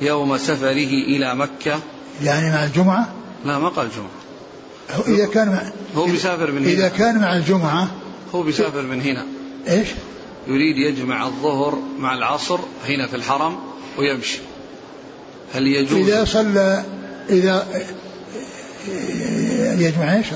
[0.00, 0.72] يوم سفره
[1.06, 1.78] إلى مكة؟
[2.22, 3.12] يعني مع الجمعة؟
[3.44, 4.21] لا ما قال جمعة.
[5.06, 5.62] إذا كان مع
[5.96, 6.72] هو بيسافر من هنا.
[6.72, 7.90] إذا كان مع الجمعة
[8.34, 9.26] هو بيسافر من هنا.
[9.68, 9.88] إيش؟
[10.46, 13.56] يريد يجمع الظهر مع العصر هنا في الحرم
[13.98, 14.38] ويمشي.
[15.54, 16.84] هل يجوز؟ إذا صلى
[17.30, 17.66] إذا
[19.78, 20.26] يجمع إيش؟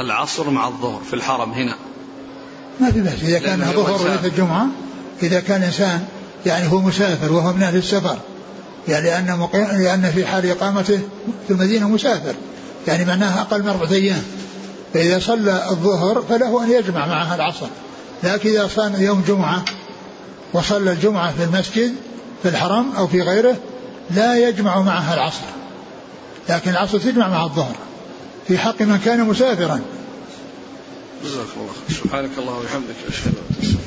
[0.00, 1.76] العصر مع الظهر في الحرم هنا.
[2.80, 3.22] ما في بأس.
[3.22, 4.66] إذا كان ظهر وليس الجمعة
[5.22, 6.04] إذا كان إنسان
[6.46, 8.18] يعني هو مسافر وهو من أهل السفر
[8.88, 11.00] يعني لأن مقيم لأن في حال إقامته
[11.46, 12.34] في المدينة مسافر.
[12.86, 14.22] يعني معناها أقل من أربعة أيام.
[14.94, 17.66] فإذا صلى الظهر فله أن يجمع معها العصر.
[18.22, 19.64] لكن إذا صام يوم جمعة
[20.52, 21.94] وصلى الجمعة في المسجد
[22.42, 23.56] في الحرم أو في غيره
[24.10, 25.46] لا يجمع معها العصر.
[26.48, 27.74] لكن العصر تجمع مع الظهر.
[28.48, 29.80] في حق من كان مسافرا.
[31.24, 31.72] جزاك الله
[32.02, 33.79] سبحانك الله وبحمدك أشهد أن